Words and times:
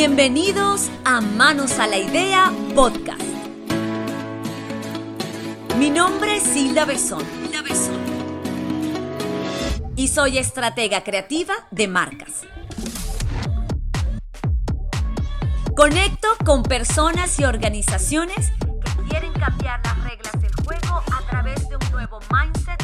Bienvenidos 0.00 0.90
a 1.04 1.20
Manos 1.20 1.80
a 1.80 1.88
la 1.88 1.98
Idea 1.98 2.52
Podcast. 2.72 3.20
Mi 5.76 5.90
nombre 5.90 6.36
es 6.36 6.54
Hilda 6.54 6.84
Besón. 6.84 7.24
Y 9.96 10.06
soy 10.06 10.38
estratega 10.38 11.02
creativa 11.02 11.52
de 11.72 11.88
marcas. 11.88 12.42
Conecto 15.74 16.28
con 16.44 16.62
personas 16.62 17.36
y 17.40 17.44
organizaciones 17.44 18.52
que 18.60 19.02
quieren 19.10 19.32
cambiar 19.32 19.80
las 19.84 20.04
reglas 20.04 20.40
del 20.40 20.54
juego 20.64 21.02
a 21.12 21.28
través 21.28 21.68
de 21.68 21.74
un 21.74 21.90
nuevo 21.90 22.20
mindset 22.32 22.80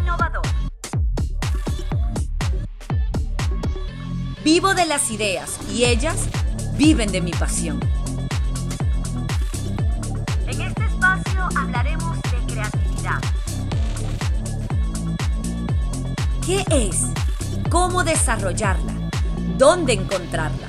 innovador. 0.00 0.46
Vivo 4.42 4.72
de 4.72 4.86
las 4.86 5.10
ideas 5.10 5.58
y 5.70 5.84
ellas 5.84 6.26
viven 6.76 7.10
de 7.12 7.20
mi 7.20 7.30
pasión. 7.32 7.80
En 10.46 10.60
este 10.60 10.84
espacio 10.84 11.48
hablaremos 11.56 12.16
de 12.22 12.52
creatividad. 12.52 13.20
¿Qué 16.44 16.64
es? 16.70 17.06
¿Cómo 17.70 18.04
desarrollarla? 18.04 18.92
¿Dónde 19.56 19.94
encontrarla? 19.94 20.68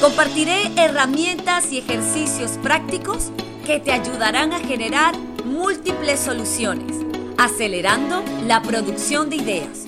Compartiré 0.00 0.70
herramientas 0.76 1.72
y 1.72 1.78
ejercicios 1.78 2.52
prácticos 2.62 3.30
que 3.66 3.80
te 3.80 3.92
ayudarán 3.92 4.52
a 4.52 4.60
generar 4.60 5.16
múltiples 5.44 6.20
soluciones, 6.20 6.96
acelerando 7.36 8.22
la 8.46 8.62
producción 8.62 9.30
de 9.30 9.36
ideas. 9.36 9.84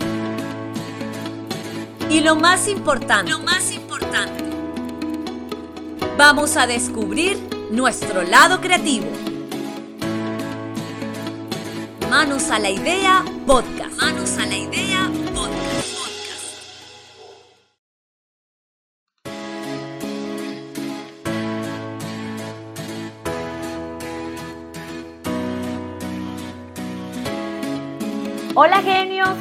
Y 2.08 2.20
lo 2.20 2.34
más 2.34 2.66
importante, 2.66 3.30
lo 3.30 3.38
más 3.38 3.70
importante, 3.70 3.79
Vamos 6.20 6.58
a 6.58 6.66
descubrir 6.66 7.38
nuestro 7.70 8.20
lado 8.22 8.60
creativo. 8.60 9.06
Manos 12.10 12.50
a 12.50 12.58
la 12.58 12.68
idea 12.68 13.24
podcast. 13.46 13.96
Manos 13.96 14.36
a 14.36 14.44
la 14.44 14.54
idea 14.54 15.10
podcast. 15.34 15.70
Hola 28.54 28.82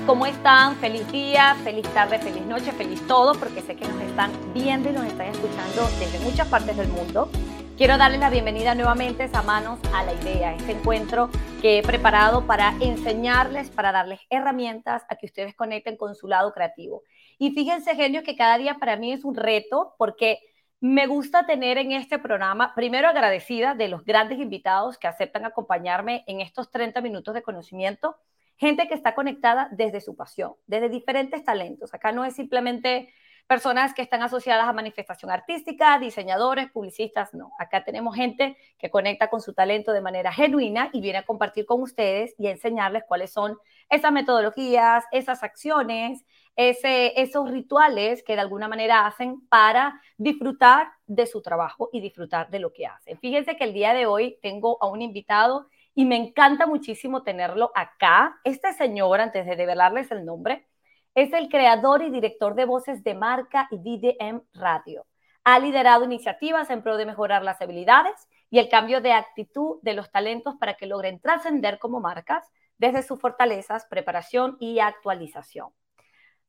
¿cómo 0.06 0.28
están? 0.28 0.76
Feliz 0.76 1.12
día, 1.12 1.56
feliz 1.64 1.88
tarde, 1.94 2.20
feliz 2.20 2.46
noche, 2.46 2.72
feliz 2.74 3.06
todo, 3.08 3.34
porque 3.34 3.62
sé 3.62 3.76
que 3.76 3.88
nos 3.88 4.00
están 4.02 4.32
viendo 4.54 4.90
y 4.90 4.94
nos 4.94 5.06
están 5.06 5.28
escuchando 5.28 5.88
desde 5.98 6.20
muchas 6.20 6.48
partes 6.48 6.78
del 6.78 6.90
mundo. 6.90 7.30
Quiero 7.76 7.98
darles 7.98 8.20
la 8.20 8.30
bienvenida 8.30 8.76
nuevamente 8.76 9.28
a 9.34 9.42
Manos 9.42 9.80
a 9.92 10.04
la 10.04 10.14
Idea, 10.14 10.54
este 10.54 10.74
encuentro 10.74 11.32
que 11.62 11.80
he 11.80 11.82
preparado 11.82 12.46
para 12.46 12.76
enseñarles, 12.82 13.72
para 13.72 13.92
darles 13.92 14.20
herramientas 14.30 15.04
a 15.10 15.16
que 15.16 15.26
ustedes 15.26 15.56
conecten 15.56 15.98
con 15.98 16.14
su 16.14 16.28
lado 16.28 16.54
creativo. 16.54 17.02
Y 17.40 17.52
fíjense, 17.52 17.96
genios, 17.96 18.24
que 18.24 18.36
cada 18.36 18.60
día 18.60 18.76
para 18.76 18.96
mí 18.96 19.12
es 19.12 19.24
un 19.24 19.34
reto 19.34 19.96
porque 19.98 20.40
me 20.82 21.08
gusta 21.08 21.48
tener 21.48 21.80
en 21.80 21.94
este 21.94 22.20
programa, 22.20 22.76
primero 22.76 23.08
agradecida 23.08 23.74
de 23.74 23.88
los 23.88 24.06
grandes 24.06 24.38
invitados 24.38 25.00
que 25.00 25.08
aceptan 25.08 25.46
acompañarme 25.46 26.24
en 26.28 26.42
estos 26.42 26.70
30 26.70 27.02
minutos 27.02 27.34
de 27.34 27.42
conocimiento 27.42 28.18
gente 28.60 28.88
que 28.88 28.94
está 28.94 29.16
conectada 29.16 29.70
desde 29.72 30.02
su 30.02 30.16
pasión, 30.16 30.54
desde 30.68 30.90
diferentes 30.90 31.44
talentos. 31.44 31.94
Acá 31.94 32.12
no 32.12 32.26
es 32.26 32.36
simplemente 32.36 33.14
personas 33.48 33.96
que 33.96 34.04
están 34.04 34.22
asociadas 34.22 34.68
a 34.68 34.74
manifestación 34.74 35.32
artística, 35.32 35.98
diseñadores, 35.98 36.70
publicistas, 36.70 37.34
no. 37.34 37.52
Acá 37.58 37.84
tenemos 37.84 38.16
gente 38.16 38.58
que 38.78 38.92
conecta 38.92 39.28
con 39.30 39.42
su 39.42 39.54
talento 39.54 39.92
de 39.92 40.02
manera 40.02 40.32
genuina 40.32 40.92
y 40.94 41.02
viene 41.02 41.18
a 41.18 41.26
compartir 41.26 41.66
con 41.66 41.82
ustedes 41.82 42.36
y 42.38 42.46
a 42.46 42.52
enseñarles 42.52 43.06
cuáles 43.08 43.32
son 43.32 43.58
esas 43.90 44.12
metodologías, 44.12 45.04
esas 45.12 45.42
acciones, 45.42 46.24
esos 46.56 47.50
rituales 47.50 48.22
que 48.22 48.36
de 48.36 48.42
alguna 48.42 48.68
manera 48.68 49.08
hacen 49.08 49.42
para 49.48 50.00
disfrutar 50.18 50.90
de 51.08 51.26
su 51.26 51.42
trabajo 51.42 51.90
y 51.92 52.02
disfrutar 52.02 52.52
de 52.52 52.60
lo 52.60 52.72
que 52.72 52.86
hacen. 52.86 53.18
Fíjense 53.18 53.56
que 53.56 53.64
el 53.64 53.74
día 53.74 53.94
de 53.96 54.06
hoy 54.06 54.38
tengo 54.44 54.78
a 54.80 54.88
un 54.88 55.02
invitado 55.02 55.68
y 55.96 56.06
me 56.06 56.16
encanta 56.16 56.66
muchísimo 56.66 57.24
tenerlo 57.24 57.72
acá. 57.76 58.40
Este 58.44 58.74
señor, 58.74 59.22
antes 59.22 59.46
de 59.46 59.56
develarles 59.56 60.12
el 60.12 60.26
nombre, 60.26 60.68
es 61.16 61.34
el 61.34 61.50
creador 61.50 62.04
y 62.04 62.10
director 62.10 62.56
de 62.56 62.66
voces 62.66 63.04
de 63.04 63.16
marca 63.16 63.68
y 63.72 63.78
DDM 63.78 64.42
Radio. 64.54 65.06
Ha 65.44 65.60
liderado 65.60 66.06
iniciativas 66.06 66.70
en 66.70 66.84
pro 66.84 66.98
de 66.98 67.06
mejorar 67.06 67.44
las 67.44 67.62
habilidades 67.62 68.28
y 68.50 68.60
el 68.60 68.70
cambio 68.70 69.02
de 69.02 69.14
actitud 69.14 69.80
de 69.82 69.94
los 69.94 70.12
talentos 70.12 70.56
para 70.56 70.76
que 70.76 70.86
logren 70.86 71.20
trascender 71.20 71.80
como 71.80 72.00
marcas 72.00 72.46
desde 72.78 73.04
sus 73.04 73.20
fortalezas, 73.20 73.86
preparación 73.90 74.58
y 74.60 74.80
actualización. 74.80 75.70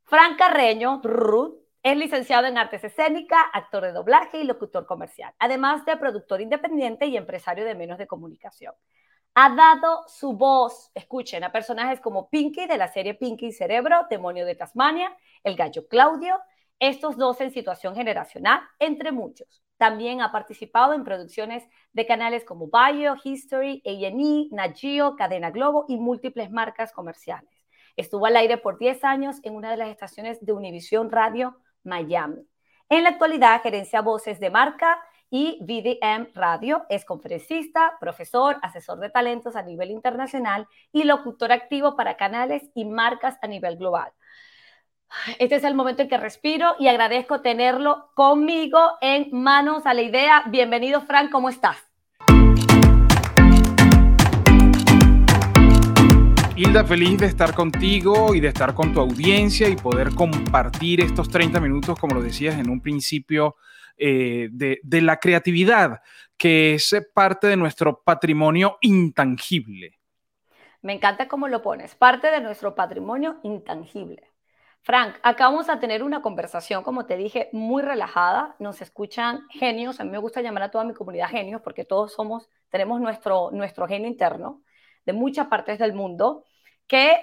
Fran 0.04 0.36
Carreño, 0.36 1.00
Ruth, 1.02 1.56
es 1.82 1.96
licenciado 1.96 2.46
en 2.46 2.58
artes 2.58 2.84
escénicas, 2.84 3.42
actor 3.52 3.84
de 3.84 3.92
doblaje 3.92 4.38
y 4.38 4.44
locutor 4.44 4.86
comercial, 4.86 5.32
además 5.38 5.84
de 5.86 5.96
productor 5.96 6.40
independiente 6.40 7.06
y 7.06 7.16
empresario 7.16 7.64
de 7.64 7.74
medios 7.74 7.96
de 7.96 8.06
comunicación 8.06 8.74
ha 9.34 9.54
dado 9.54 10.04
su 10.08 10.32
voz, 10.32 10.90
escuchen, 10.94 11.44
a 11.44 11.52
personajes 11.52 12.00
como 12.00 12.28
Pinky 12.28 12.66
de 12.66 12.76
la 12.76 12.88
serie 12.88 13.14
Pinky 13.14 13.46
y 13.46 13.52
Cerebro, 13.52 14.06
Demonio 14.10 14.44
de 14.44 14.54
Tasmania, 14.54 15.16
El 15.44 15.56
Gallo 15.56 15.86
Claudio, 15.88 16.40
estos 16.78 17.16
dos 17.16 17.40
en 17.40 17.52
situación 17.52 17.94
generacional, 17.94 18.60
entre 18.78 19.12
muchos. 19.12 19.62
También 19.76 20.20
ha 20.20 20.32
participado 20.32 20.92
en 20.94 21.04
producciones 21.04 21.64
de 21.92 22.06
canales 22.06 22.44
como 22.44 22.68
Bio, 22.68 23.16
History, 23.22 23.82
A&E, 23.86 24.48
Nagio, 24.50 25.16
Cadena 25.16 25.50
Globo 25.50 25.86
y 25.88 25.96
múltiples 25.96 26.50
marcas 26.50 26.92
comerciales. 26.92 27.50
Estuvo 27.96 28.26
al 28.26 28.36
aire 28.36 28.58
por 28.58 28.78
10 28.78 29.04
años 29.04 29.36
en 29.42 29.54
una 29.54 29.70
de 29.70 29.76
las 29.76 29.88
estaciones 29.88 30.44
de 30.44 30.52
Univision 30.52 31.10
Radio 31.10 31.56
Miami. 31.84 32.46
En 32.88 33.04
la 33.04 33.10
actualidad 33.10 33.62
gerencia 33.62 34.00
voces 34.00 34.40
de 34.40 34.50
marca 34.50 35.00
y 35.30 35.58
VDM 35.60 36.28
Radio. 36.34 36.84
Es 36.88 37.04
conferencista, 37.04 37.92
profesor, 38.00 38.58
asesor 38.62 38.98
de 38.98 39.10
talentos 39.10 39.56
a 39.56 39.62
nivel 39.62 39.90
internacional 39.90 40.66
y 40.92 41.04
locutor 41.04 41.52
activo 41.52 41.96
para 41.96 42.16
canales 42.16 42.64
y 42.74 42.84
marcas 42.84 43.38
a 43.40 43.46
nivel 43.46 43.76
global. 43.76 44.10
Este 45.38 45.56
es 45.56 45.64
el 45.64 45.74
momento 45.74 46.02
en 46.02 46.08
que 46.08 46.18
respiro 46.18 46.74
y 46.78 46.88
agradezco 46.88 47.40
tenerlo 47.40 48.10
conmigo 48.14 48.78
en 49.00 49.28
Manos 49.32 49.86
a 49.86 49.94
la 49.94 50.02
Idea. 50.02 50.44
Bienvenido, 50.48 51.00
Frank, 51.00 51.30
¿cómo 51.30 51.48
estás? 51.48 51.78
Hilda, 56.56 56.84
feliz 56.84 57.18
de 57.18 57.26
estar 57.26 57.54
contigo 57.54 58.34
y 58.34 58.40
de 58.40 58.48
estar 58.48 58.74
con 58.74 58.92
tu 58.92 59.00
audiencia 59.00 59.68
y 59.68 59.76
poder 59.76 60.14
compartir 60.14 61.00
estos 61.00 61.30
30 61.30 61.58
minutos, 61.58 61.98
como 61.98 62.14
lo 62.14 62.22
decías 62.22 62.58
en 62.58 62.68
un 62.68 62.82
principio, 62.82 63.56
eh, 64.00 64.48
de, 64.50 65.02
la 65.02 65.18
creatividad, 65.18 66.00
que 66.36 66.74
es 66.74 66.96
parte 67.14 67.46
de 67.46 67.56
nuestro 67.56 68.02
patrimonio 68.02 68.78
intangible. 68.80 69.98
Me 70.82 70.94
encanta 70.94 71.28
cómo 71.28 71.48
lo 71.48 71.60
pones, 71.60 71.94
parte 71.94 72.30
de 72.30 72.40
nuestro 72.40 72.74
patrimonio 72.74 73.38
intangible. 73.42 74.30
Frank, 74.82 75.16
acá 75.22 75.44
vamos 75.44 75.68
a 75.68 75.78
tener 75.78 76.02
una 76.02 76.22
conversación, 76.22 76.82
como 76.82 77.04
te 77.04 77.18
dije, 77.18 77.50
muy 77.52 77.82
relajada. 77.82 78.56
Nos 78.58 78.80
escuchan 78.80 79.46
genios. 79.50 80.00
A 80.00 80.04
mí 80.04 80.10
me 80.10 80.16
gusta 80.18 80.40
llamar 80.40 80.62
a 80.62 80.70
toda 80.70 80.84
mi 80.84 80.94
comunidad 80.94 81.28
genios 81.28 81.60
porque 81.60 81.84
todos 81.84 82.14
somos, 82.14 82.48
tenemos 82.70 82.98
nuestro, 83.00 83.50
nuestro 83.52 83.86
genio 83.86 84.08
interno 84.08 84.62
de 85.04 85.12
muchas 85.12 85.48
partes 85.48 85.78
del 85.78 85.92
mundo 85.92 86.44
que 86.86 87.20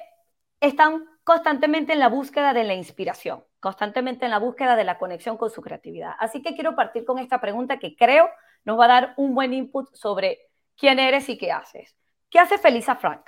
están 0.59 1.05
constantemente 1.23 1.93
en 1.93 1.99
la 1.99 2.09
búsqueda 2.09 2.53
de 2.53 2.63
la 2.63 2.75
inspiración, 2.75 3.43
constantemente 3.59 4.25
en 4.25 4.31
la 4.31 4.39
búsqueda 4.39 4.75
de 4.75 4.83
la 4.83 4.97
conexión 4.97 5.37
con 5.37 5.49
su 5.49 5.61
creatividad. 5.61 6.13
Así 6.19 6.41
que 6.41 6.53
quiero 6.55 6.75
partir 6.75 7.05
con 7.05 7.19
esta 7.19 7.41
pregunta 7.41 7.79
que 7.79 7.95
creo 7.95 8.29
nos 8.63 8.79
va 8.79 8.85
a 8.85 8.87
dar 8.87 9.13
un 9.17 9.33
buen 9.33 9.53
input 9.53 9.93
sobre 9.93 10.39
quién 10.75 10.99
eres 10.99 11.29
y 11.29 11.37
qué 11.37 11.51
haces. 11.51 11.95
¿Qué 12.29 12.39
hace 12.39 12.57
feliz 12.57 12.87
a 12.89 12.95
Frank? 12.95 13.25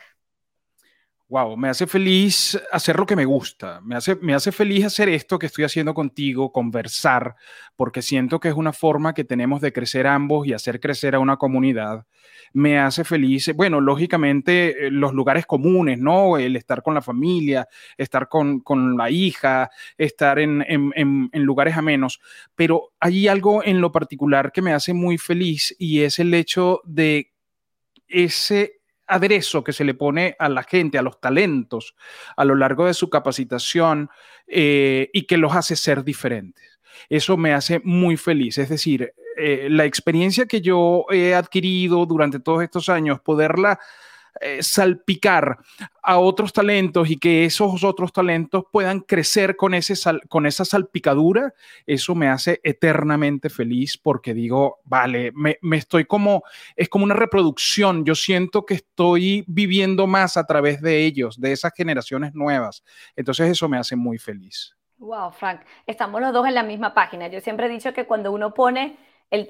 Wow, 1.32 1.56
me 1.58 1.70
hace 1.70 1.86
feliz 1.86 2.60
hacer 2.72 2.98
lo 2.98 3.06
que 3.06 3.16
me 3.16 3.24
gusta. 3.24 3.82
Me 3.82 3.96
hace, 3.96 4.16
me 4.16 4.34
hace 4.34 4.52
feliz 4.52 4.86
hacer 4.86 5.10
esto 5.10 5.38
que 5.38 5.46
estoy 5.46 5.64
haciendo 5.64 5.94
contigo, 5.94 6.52
conversar, 6.52 7.36
porque 7.76 8.02
siento 8.02 8.40
que 8.40 8.48
es 8.48 8.56
una 8.56 8.74
forma 8.74 9.14
que 9.14 9.24
tenemos 9.24 9.62
de 9.62 9.72
crecer 9.72 10.08
ambos 10.08 10.48
y 10.48 10.54
hacer 10.54 10.80
crecer 10.80 11.14
a 11.14 11.20
una 11.20 11.38
comunidad. 11.38 12.08
Me 12.52 12.80
hace 12.80 13.04
feliz, 13.04 13.52
bueno, 13.56 13.80
lógicamente 13.80 14.88
eh, 14.88 14.90
los 14.90 15.14
lugares 15.14 15.46
comunes, 15.46 16.00
¿no? 16.00 16.36
El 16.40 16.56
estar 16.56 16.82
con 16.82 16.96
la 16.96 17.02
familia, 17.04 17.68
estar 17.96 18.28
con, 18.28 18.62
con 18.62 18.98
la 18.98 19.12
hija, 19.12 19.70
estar 20.00 20.40
en, 20.40 20.66
en, 20.68 20.92
en, 20.96 21.30
en 21.32 21.44
lugares 21.44 21.78
amenos. 21.78 22.20
Pero 22.56 22.94
hay 23.00 23.28
algo 23.28 23.64
en 23.64 23.82
lo 23.82 23.92
particular 23.92 24.52
que 24.52 24.64
me 24.64 24.74
hace 24.74 24.94
muy 24.94 25.20
feliz 25.20 25.76
y 25.78 26.02
es 26.02 26.18
el 26.18 26.34
hecho 26.34 26.82
de 26.86 27.32
ese 28.08 28.79
aderezo 29.10 29.64
que 29.64 29.74
se 29.74 29.84
le 29.84 29.94
pone 29.94 30.36
a 30.40 30.48
la 30.48 30.64
gente, 30.64 30.98
a 30.98 31.02
los 31.02 31.20
talentos, 31.20 31.96
a 32.38 32.46
lo 32.46 32.56
largo 32.56 32.86
de 32.86 32.94
su 32.94 33.10
capacitación 33.10 34.10
eh, 34.48 35.10
y 35.14 35.24
que 35.24 35.38
los 35.38 35.56
hace 35.56 35.76
ser 35.76 36.04
diferentes. 36.04 36.80
Eso 37.10 37.36
me 37.38 37.54
hace 37.54 37.82
muy 37.84 38.18
feliz. 38.18 38.58
Es 38.58 38.70
decir, 38.70 39.14
eh, 39.38 39.68
la 39.70 39.86
experiencia 39.86 40.46
que 40.46 40.62
yo 40.62 41.06
he 41.10 41.34
adquirido 41.34 42.06
durante 42.06 42.40
todos 42.40 42.64
estos 42.64 42.90
años, 42.90 43.20
poderla 43.22 43.80
eh, 44.42 44.64
salpicar 44.64 45.58
a 46.02 46.18
otros 46.18 46.54
talentos 46.54 47.10
y 47.10 47.18
que 47.18 47.46
esos 47.46 47.84
otros 47.84 48.14
talentos 48.14 48.64
puedan 48.72 49.02
crecer 49.02 49.56
con, 49.56 49.74
ese 49.74 49.96
con 50.28 50.46
esa 50.46 50.66
salpicadura, 50.66 51.54
eso 51.86 52.16
me 52.16 52.30
hace 52.30 52.60
eternamente 52.64 53.50
feliz 53.50 53.98
porque 53.98 54.34
digo, 54.34 54.80
vale, 54.86 55.32
me, 55.34 55.58
me, 55.62 55.78
estoy 55.78 56.06
como, 56.06 56.44
es 56.76 56.90
como 56.90 57.06
una 57.06 57.16
reproducción, 57.16 58.06
yo 58.06 58.16
siento 58.16 58.66
que 58.66 58.76
estoy 58.76 59.44
viviendo 59.48 60.08
más 60.08 60.38
a 60.38 60.46
través 60.46 60.82
de 60.82 61.06
ellos, 61.06 61.40
de 61.40 61.52
esas 61.52 61.74
generaciones 61.76 62.34
nuevas. 62.34 62.84
Entonces 63.16 63.50
eso 63.50 63.68
me 63.68 63.78
hace 63.78 63.96
muy 63.96 64.18
feliz. 64.18 64.76
Wow, 65.00 65.32
Frank, 65.32 65.62
estamos 65.88 66.20
los 66.22 66.34
dos 66.34 66.46
en 66.46 66.56
la 66.56 66.64
misma 66.64 66.94
página. 66.94 67.28
Yo 67.28 67.40
siempre 67.40 67.68
he 67.68 67.70
dicho 67.70 67.94
que 67.94 68.06
cuando 68.06 68.32
uno 68.32 68.54
pone 68.54 68.98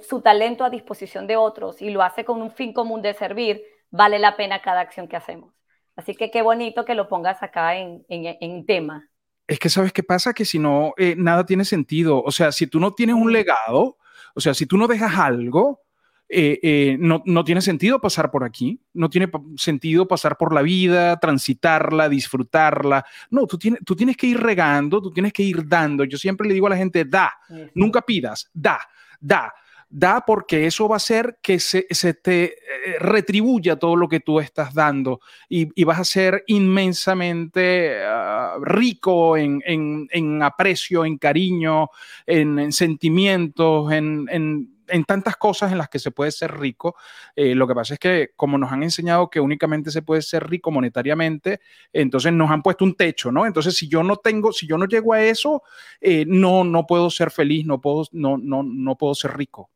su 0.07 0.21
talento 0.21 0.63
a 0.63 0.69
disposición 0.69 1.25
de 1.25 1.37
otros 1.37 1.81
y 1.81 1.89
lo 1.89 2.03
hace 2.03 2.25
con 2.25 2.41
un 2.41 2.51
fin 2.51 2.73
común 2.73 3.01
de 3.01 3.13
servir, 3.13 3.63
vale 3.91 4.19
la 4.19 4.35
pena 4.35 4.61
cada 4.61 4.81
acción 4.81 5.07
que 5.07 5.15
hacemos. 5.15 5.53
Así 5.95 6.15
que 6.15 6.31
qué 6.31 6.41
bonito 6.41 6.85
que 6.85 6.95
lo 6.95 7.09
pongas 7.09 7.43
acá 7.43 7.75
en, 7.75 8.05
en, 8.07 8.65
tema. 8.65 9.09
Es 9.47 9.59
que 9.59 9.69
sabes 9.69 9.91
qué 9.91 10.01
pasa, 10.01 10.33
que 10.33 10.45
si 10.45 10.57
no, 10.57 10.93
eh, 10.97 11.15
nada 11.17 11.45
tiene 11.45 11.65
sentido. 11.65 12.21
O 12.23 12.31
sea, 12.31 12.51
si 12.51 12.67
tú 12.67 12.79
no 12.79 12.93
tienes 12.93 13.15
un 13.15 13.33
legado, 13.33 13.97
o 14.33 14.39
sea, 14.39 14.53
si 14.53 14.65
tú 14.65 14.77
no 14.77 14.87
dejas 14.87 15.17
algo, 15.17 15.81
eh, 16.29 16.59
eh, 16.61 16.97
no, 16.99 17.21
no, 17.25 17.43
tiene 17.43 17.59
sentido 17.59 17.99
pasar 17.99 18.31
por 18.31 18.45
aquí, 18.45 18.79
no 18.93 19.09
tiene 19.09 19.29
sentido 19.57 20.07
pasar 20.07 20.37
por 20.37 20.53
la 20.53 20.61
vida, 20.61 21.19
transitarla, 21.19 22.07
disfrutarla. 22.07 23.03
No, 23.29 23.45
tú 23.45 23.57
tienes, 23.57 23.81
tú 23.83 23.95
tienes 23.95 24.15
que 24.15 24.27
ir 24.27 24.39
regando, 24.39 25.01
tú 25.01 25.11
tienes 25.11 25.33
que 25.33 25.43
ir 25.43 25.67
dando. 25.67 26.05
Yo 26.05 26.17
siempre 26.17 26.47
le 26.47 26.53
digo 26.53 26.67
a 26.67 26.69
la 26.69 26.77
gente, 26.77 27.03
da, 27.03 27.33
nunca 27.73 28.01
pidas, 28.03 28.49
da, 28.53 28.79
da 29.19 29.53
da 29.89 30.23
porque 30.25 30.67
eso 30.67 30.87
va 30.87 30.95
a 30.95 30.97
hacer 30.97 31.39
que 31.41 31.59
se, 31.59 31.83
te 32.13 32.43
eh, 32.43 32.99
retribuya 32.99 33.77
todo 33.77 33.95
lo 33.95 34.07
que 34.07 34.19
tú 34.19 34.39
estás 34.39 34.73
dando 34.73 35.19
y, 35.49 35.83
vas 35.83 35.99
a 35.99 36.03
ser 36.03 36.43
inmensamente 36.45 37.99
ah, 38.05 38.57
rico 38.61 39.35
en, 39.35 40.43
aprecio, 40.43 41.03
en 41.03 41.17
cariño, 41.17 41.89
en, 42.27 42.71
sentimientos, 42.71 43.91
en, 43.91 44.75
tantas 45.07 45.37
cosas 45.37 45.71
en 45.71 45.79
las 45.79 45.89
que 45.89 45.97
se 45.97 46.11
puede 46.11 46.31
ser 46.31 46.55
rico. 46.59 46.95
Eh, 47.35 47.55
lo 47.55 47.67
que 47.67 47.73
pasa 47.73 47.95
es 47.95 47.99
que 47.99 48.29
como 48.35 48.59
nos 48.59 48.71
han 48.71 48.83
enseñado 48.83 49.29
que 49.29 49.39
únicamente 49.39 49.89
se 49.89 50.03
puede 50.03 50.21
ser 50.21 50.47
rico 50.47 50.69
monetariamente, 50.69 51.61
entonces 51.91 52.31
nos 52.33 52.51
han 52.51 52.61
puesto 52.61 52.85
un 52.85 52.93
techo, 52.93 53.31
¿no? 53.31 53.47
Entonces 53.47 53.75
si 53.75 53.87
yo 53.87 54.03
no 54.03 54.17
tengo, 54.17 54.53
si 54.53 54.67
yo 54.67 54.77
no 54.77 54.85
llego 54.85 55.13
a 55.13 55.23
eso, 55.23 55.63
eh, 55.99 56.25
no, 56.27 56.63
no 56.63 56.85
puedo 56.85 57.09
ser 57.09 57.31
feliz, 57.31 57.65
no 57.65 57.81
puedo, 57.81 58.05
no, 58.11 58.37
no, 58.37 58.61
no 58.61 58.95
puedo 58.95 59.15
ser 59.15 59.35
rico. 59.35 59.71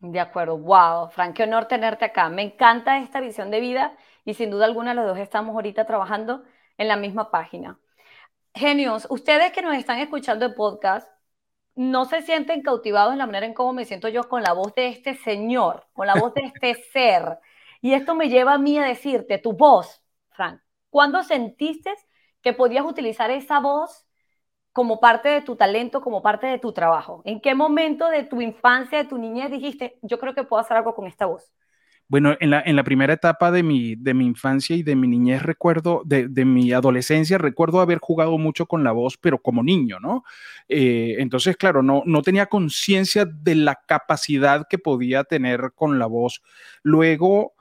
De 0.00 0.20
acuerdo, 0.20 0.58
wow, 0.58 1.10
Frank, 1.10 1.34
qué 1.36 1.42
honor 1.44 1.66
tenerte 1.66 2.04
acá. 2.04 2.28
Me 2.28 2.42
encanta 2.42 2.98
esta 2.98 3.20
visión 3.20 3.50
de 3.50 3.60
vida 3.60 3.96
y 4.24 4.34
sin 4.34 4.50
duda 4.50 4.64
alguna 4.64 4.94
los 4.94 5.06
dos 5.06 5.18
estamos 5.18 5.54
ahorita 5.54 5.86
trabajando 5.86 6.44
en 6.76 6.88
la 6.88 6.96
misma 6.96 7.30
página. 7.30 7.78
Genios, 8.54 9.06
ustedes 9.10 9.52
que 9.52 9.62
nos 9.62 9.74
están 9.76 9.98
escuchando 9.98 10.46
el 10.46 10.54
podcast, 10.54 11.08
no 11.74 12.04
se 12.06 12.22
sienten 12.22 12.62
cautivados 12.62 13.12
en 13.12 13.18
la 13.18 13.26
manera 13.26 13.46
en 13.46 13.54
cómo 13.54 13.72
me 13.72 13.84
siento 13.84 14.08
yo 14.08 14.28
con 14.28 14.42
la 14.42 14.52
voz 14.52 14.74
de 14.74 14.88
este 14.88 15.14
señor, 15.14 15.86
con 15.92 16.06
la 16.06 16.14
voz 16.14 16.34
de 16.34 16.42
este 16.54 16.74
ser. 16.92 17.38
Y 17.80 17.94
esto 17.94 18.14
me 18.14 18.28
lleva 18.28 18.54
a 18.54 18.58
mí 18.58 18.78
a 18.78 18.84
decirte, 18.84 19.38
tu 19.38 19.52
voz, 19.52 20.02
Frank, 20.30 20.60
¿cuándo 20.90 21.22
sentiste 21.22 21.94
que 22.42 22.52
podías 22.52 22.84
utilizar 22.84 23.30
esa 23.30 23.60
voz 23.60 24.07
como 24.78 25.00
parte 25.00 25.28
de 25.28 25.40
tu 25.40 25.56
talento, 25.56 26.00
como 26.00 26.22
parte 26.22 26.46
de 26.46 26.60
tu 26.60 26.70
trabajo? 26.70 27.20
¿En 27.24 27.40
qué 27.40 27.52
momento 27.52 28.08
de 28.08 28.22
tu 28.22 28.40
infancia, 28.40 28.98
de 28.98 29.08
tu 29.08 29.18
niñez 29.18 29.50
dijiste, 29.50 29.98
yo 30.02 30.20
creo 30.20 30.36
que 30.36 30.44
puedo 30.44 30.60
hacer 30.60 30.76
algo 30.76 30.94
con 30.94 31.08
esta 31.08 31.26
voz? 31.26 31.52
Bueno, 32.06 32.36
en 32.38 32.50
la, 32.50 32.62
en 32.64 32.76
la 32.76 32.84
primera 32.84 33.12
etapa 33.12 33.50
de 33.50 33.64
mi, 33.64 33.96
de 33.96 34.14
mi 34.14 34.24
infancia 34.24 34.76
y 34.76 34.84
de 34.84 34.94
mi 34.94 35.08
niñez, 35.08 35.42
recuerdo, 35.42 36.02
de, 36.04 36.28
de 36.28 36.44
mi 36.44 36.70
adolescencia, 36.70 37.38
recuerdo 37.38 37.80
haber 37.80 37.98
jugado 37.98 38.38
mucho 38.38 38.66
con 38.66 38.84
la 38.84 38.92
voz, 38.92 39.16
pero 39.16 39.38
como 39.38 39.64
niño, 39.64 39.98
¿no? 39.98 40.22
Eh, 40.68 41.16
entonces, 41.18 41.56
claro, 41.56 41.82
no, 41.82 42.04
no 42.06 42.22
tenía 42.22 42.46
conciencia 42.46 43.24
de 43.24 43.56
la 43.56 43.80
capacidad 43.84 44.68
que 44.70 44.78
podía 44.78 45.24
tener 45.24 45.72
con 45.74 45.98
la 45.98 46.06
voz. 46.06 46.40
Luego 46.84 47.54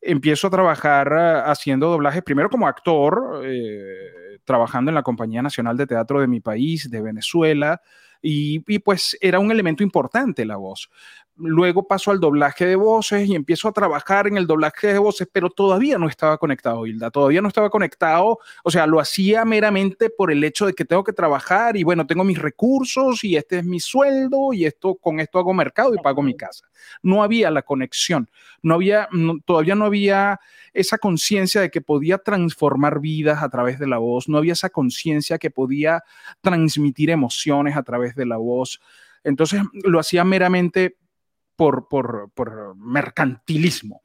empiezo 0.00 0.46
a 0.46 0.50
trabajar 0.50 1.12
ah, 1.12 1.50
haciendo 1.50 1.90
doblajes, 1.90 2.22
primero 2.22 2.48
como 2.48 2.66
actor. 2.66 3.42
Eh, 3.44 4.21
trabajando 4.44 4.90
en 4.90 4.94
la 4.94 5.02
Compañía 5.02 5.42
Nacional 5.42 5.76
de 5.76 5.86
Teatro 5.86 6.20
de 6.20 6.26
mi 6.28 6.40
país, 6.40 6.90
de 6.90 7.00
Venezuela, 7.00 7.80
y, 8.22 8.60
pues 8.78 9.18
era 9.20 9.40
un 9.40 9.50
elemento 9.50 9.82
importante 9.82 10.44
la 10.44 10.56
voz. 10.56 10.90
Luego 11.44 11.88
paso 11.88 12.12
al 12.12 12.20
doblaje 12.20 12.66
de 12.66 12.76
voces 12.76 13.28
y 13.28 13.34
empiezo 13.34 13.66
a 13.66 13.72
trabajar 13.72 14.28
en 14.28 14.36
el 14.36 14.46
doblaje 14.46 14.92
de 14.92 14.98
voces, 14.98 15.28
pero 15.32 15.50
todavía 15.50 15.98
no 15.98 16.08
estaba 16.08 16.38
conectado, 16.38 16.86
Hilda, 16.86 17.10
todavía 17.10 17.42
no 17.42 17.48
estaba 17.48 17.68
conectado, 17.68 18.38
o 18.62 18.70
sea, 18.70 18.86
lo 18.86 19.00
hacía 19.00 19.44
meramente 19.44 20.08
por 20.08 20.30
el 20.30 20.44
hecho 20.44 20.66
de 20.66 20.72
que 20.72 20.84
tengo 20.84 21.02
que 21.02 21.12
trabajar 21.12 21.76
y 21.76 21.82
bueno, 21.82 22.06
tengo 22.06 22.22
mis 22.22 22.38
recursos 22.38 23.24
y 23.24 23.36
este 23.36 23.58
es 23.58 23.64
mi 23.64 23.80
sueldo 23.80 24.52
y 24.52 24.66
esto 24.66 24.94
con 24.94 25.18
esto 25.18 25.40
hago 25.40 25.52
mercado 25.52 25.92
y 25.94 25.98
pago 25.98 26.22
mi 26.22 26.36
casa. 26.36 26.64
No 27.02 27.24
había 27.24 27.50
la 27.50 27.62
conexión, 27.62 28.30
no 28.62 28.74
había, 28.74 29.08
todavía 29.44 29.74
no 29.74 29.86
había 29.86 30.38
esa 30.72 30.98
conciencia 30.98 31.60
de 31.60 31.72
que 31.72 31.80
podía 31.80 32.18
transformar 32.18 33.00
vidas 33.00 33.42
a 33.42 33.48
través 33.48 33.80
de 33.80 33.88
la 33.88 33.98
voz, 33.98 34.28
no 34.28 34.38
había 34.38 34.52
esa 34.52 34.70
conciencia 34.70 35.38
que 35.38 35.50
podía 35.50 36.04
transmitir 36.40 37.10
emociones 37.10 37.76
a 37.76 37.82
través 37.82 38.14
de 38.14 38.26
la 38.26 38.36
voz. 38.36 38.80
Entonces 39.24 39.62
lo 39.84 39.98
hacía 39.98 40.24
meramente 40.24 40.96
por, 41.88 42.76
mercantilismo. 42.76 44.02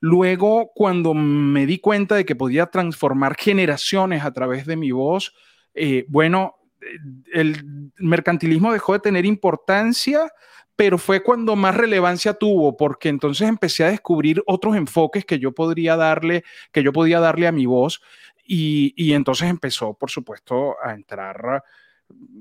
Luego, 0.00 0.70
cuando 0.74 1.14
me 1.14 1.66
di 1.66 1.78
cuenta 1.78 2.14
de 2.14 2.24
que 2.24 2.36
podía 2.36 2.66
transformar 2.66 3.36
generaciones 3.36 4.24
a 4.24 4.32
través 4.32 4.66
de 4.66 4.76
mi 4.76 4.92
voz, 4.92 5.34
eh, 5.74 6.04
bueno, 6.08 6.56
el 7.32 7.90
mercantilismo 7.96 8.72
dejó 8.72 8.92
de 8.92 9.00
tener 9.00 9.26
importancia, 9.26 10.30
pero 10.76 10.98
fue 10.98 11.24
cuando 11.24 11.56
más 11.56 11.74
relevancia 11.74 12.34
tuvo, 12.34 12.76
porque 12.76 13.08
entonces 13.08 13.48
empecé 13.48 13.84
a 13.84 13.90
descubrir 13.90 14.42
otros 14.46 14.76
enfoques 14.76 15.24
que 15.24 15.40
yo 15.40 15.52
podría 15.52 15.96
darle, 15.96 16.44
que 16.70 16.84
yo 16.84 16.92
podía 16.92 17.18
darle 17.18 17.48
a 17.48 17.52
mi 17.52 17.66
voz, 17.66 18.00
y 18.50 19.12
entonces 19.12 19.50
empezó, 19.50 19.92
por 19.92 20.10
supuesto, 20.10 20.76
a 20.82 20.94
entrar 20.94 21.62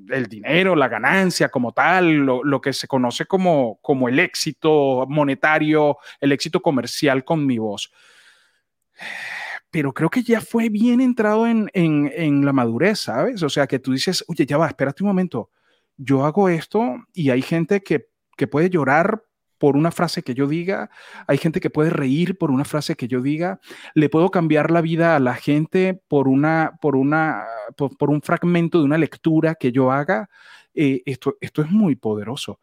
el 0.10 0.28
dinero, 0.28 0.76
la 0.76 0.88
ganancia 0.88 1.50
como 1.50 1.74
tal, 1.74 2.14
lo, 2.16 2.62
que 2.62 2.74
se 2.74 2.88
conoce 2.88 3.26
como, 3.26 3.80
como 3.82 4.08
el 4.08 4.20
éxito 4.20 5.06
monetario, 5.08 5.98
el 6.20 6.32
éxito 6.32 6.62
comercial 6.62 7.24
con 7.24 7.46
mi 7.46 7.58
voz. 7.58 7.92
Pero 9.70 9.94
creo 9.94 10.10
que 10.10 10.24
ya 10.24 10.42
fue 10.42 10.70
bien 10.70 11.02
entrado 11.02 11.46
en, 11.46 11.70
en 11.74 12.46
la 12.46 12.54
madurez, 12.54 13.00
¿sabes? 13.00 13.44
O 13.44 13.50
sea, 13.50 13.68
que 13.68 13.80
tú 13.80 13.92
dices, 13.92 14.24
oye, 14.28 14.46
ya 14.46 14.58
va, 14.58 14.68
espérate 14.68 15.04
un 15.04 15.10
momento, 15.10 15.52
yo 15.98 16.26
hago 16.26 16.48
esto 16.48 16.96
y 17.14 17.32
hay 17.32 17.42
gente 17.42 17.82
que, 17.82 18.10
que 18.38 18.48
puede 18.48 18.70
llorar 18.70 19.24
por 19.58 19.76
una 19.76 19.92
frase 19.92 20.24
que 20.24 20.34
yo 20.34 20.48
diga, 20.48 20.90
hay 21.28 21.38
gente 21.38 21.60
que 21.60 21.70
puede 21.70 21.90
reír 21.90 22.38
por 22.38 22.52
una 22.52 22.66
frase 22.66 22.96
que 22.96 23.08
yo 23.08 23.22
diga, 23.22 23.60
le 23.94 24.10
puedo 24.10 24.30
cambiar 24.30 24.72
la 24.72 24.82
vida 24.82 25.16
a 25.16 25.20
la 25.20 25.36
gente 25.36 26.00
por, 26.08 26.28
una, 26.28 26.78
por, 26.82 26.96
una, 26.96 27.46
por, 27.76 28.10
un 28.10 28.22
fragmento 28.22 28.80
de 28.80 28.86
una 28.86 28.98
lectura 28.98 29.56
que 29.56 29.72
yo 29.72 29.92
haga. 29.92 30.30
Eh, 30.74 31.02
esto, 31.06 31.38
esto 31.42 31.62
es 31.62 31.72
muy 31.72 31.96
poderoso. 31.96 32.60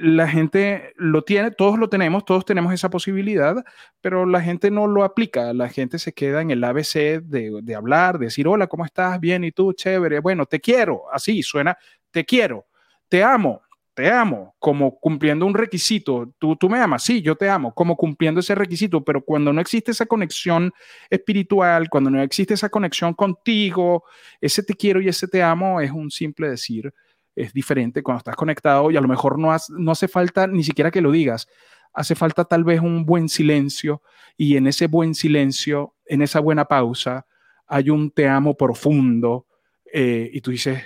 La 0.00 0.26
gente 0.26 0.92
lo 0.96 1.22
tiene, 1.22 1.52
todos 1.52 1.78
lo 1.78 1.88
tenemos, 1.88 2.24
todos 2.24 2.44
tenemos 2.44 2.72
esa 2.74 2.90
posibilidad, 2.90 3.64
pero 4.00 4.26
la 4.26 4.40
gente 4.42 4.70
no 4.70 4.88
lo 4.88 5.04
aplica, 5.04 5.52
la 5.52 5.68
gente 5.68 5.98
se 6.00 6.12
queda 6.12 6.42
en 6.42 6.50
el 6.50 6.64
ABC 6.64 7.22
de, 7.22 7.60
de 7.62 7.74
hablar, 7.74 8.18
de 8.18 8.26
decir, 8.26 8.48
hola, 8.48 8.66
¿cómo 8.66 8.84
estás? 8.84 9.20
Bien, 9.20 9.44
¿y 9.44 9.52
tú? 9.52 9.72
Chévere, 9.72 10.18
bueno, 10.18 10.44
te 10.46 10.60
quiero, 10.60 11.04
así 11.12 11.40
suena, 11.42 11.78
te 12.10 12.24
quiero, 12.24 12.66
te 13.08 13.22
amo, 13.22 13.62
te 13.96 14.10
amo, 14.10 14.54
como 14.58 15.00
cumpliendo 15.00 15.46
un 15.46 15.54
requisito. 15.54 16.30
Tú, 16.38 16.54
tú 16.54 16.68
me 16.68 16.78
amas, 16.78 17.02
sí, 17.02 17.22
yo 17.22 17.34
te 17.34 17.48
amo, 17.48 17.72
como 17.72 17.96
cumpliendo 17.96 18.40
ese 18.40 18.54
requisito, 18.54 19.02
pero 19.02 19.24
cuando 19.24 19.54
no 19.54 19.60
existe 19.62 19.92
esa 19.92 20.04
conexión 20.04 20.70
espiritual, 21.08 21.88
cuando 21.88 22.10
no 22.10 22.20
existe 22.20 22.52
esa 22.52 22.68
conexión 22.68 23.14
contigo, 23.14 24.04
ese 24.38 24.62
te 24.62 24.74
quiero 24.74 25.00
y 25.00 25.08
ese 25.08 25.26
te 25.26 25.42
amo 25.42 25.80
es 25.80 25.90
un 25.90 26.10
simple 26.10 26.50
decir, 26.50 26.92
es 27.34 27.54
diferente 27.54 28.02
cuando 28.02 28.18
estás 28.18 28.36
conectado 28.36 28.90
y 28.90 28.98
a 28.98 29.00
lo 29.00 29.08
mejor 29.08 29.38
no, 29.38 29.56
no 29.70 29.92
hace 29.92 30.08
falta 30.08 30.46
ni 30.46 30.62
siquiera 30.62 30.90
que 30.90 31.00
lo 31.00 31.10
digas, 31.10 31.48
hace 31.94 32.14
falta 32.14 32.44
tal 32.44 32.64
vez 32.64 32.82
un 32.82 33.06
buen 33.06 33.30
silencio 33.30 34.02
y 34.36 34.58
en 34.58 34.66
ese 34.66 34.88
buen 34.88 35.14
silencio, 35.14 35.94
en 36.04 36.20
esa 36.20 36.40
buena 36.40 36.66
pausa, 36.66 37.24
hay 37.66 37.88
un 37.88 38.10
te 38.10 38.28
amo 38.28 38.58
profundo 38.58 39.46
eh, 39.90 40.28
y 40.30 40.42
tú 40.42 40.50
dices, 40.50 40.82